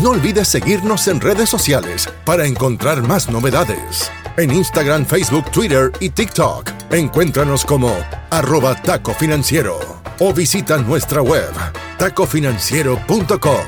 No 0.00 0.10
olvides 0.10 0.48
seguirnos 0.48 1.06
en 1.08 1.20
redes 1.20 1.50
sociales 1.50 2.08
para 2.24 2.46
encontrar 2.46 3.02
más 3.02 3.28
novedades. 3.28 4.10
En 4.38 4.50
Instagram, 4.50 5.04
Facebook, 5.04 5.50
Twitter 5.50 5.92
y 6.00 6.08
TikTok, 6.08 6.70
encuéntranos 6.92 7.64
como 7.66 7.94
arroba 8.30 8.74
taco 8.80 9.12
financiero 9.12 9.78
o 10.18 10.32
visita 10.32 10.78
nuestra 10.78 11.20
web 11.20 11.52
tacofinanciero.com. 11.98 13.66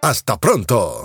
Hasta 0.00 0.38
pronto. 0.38 1.04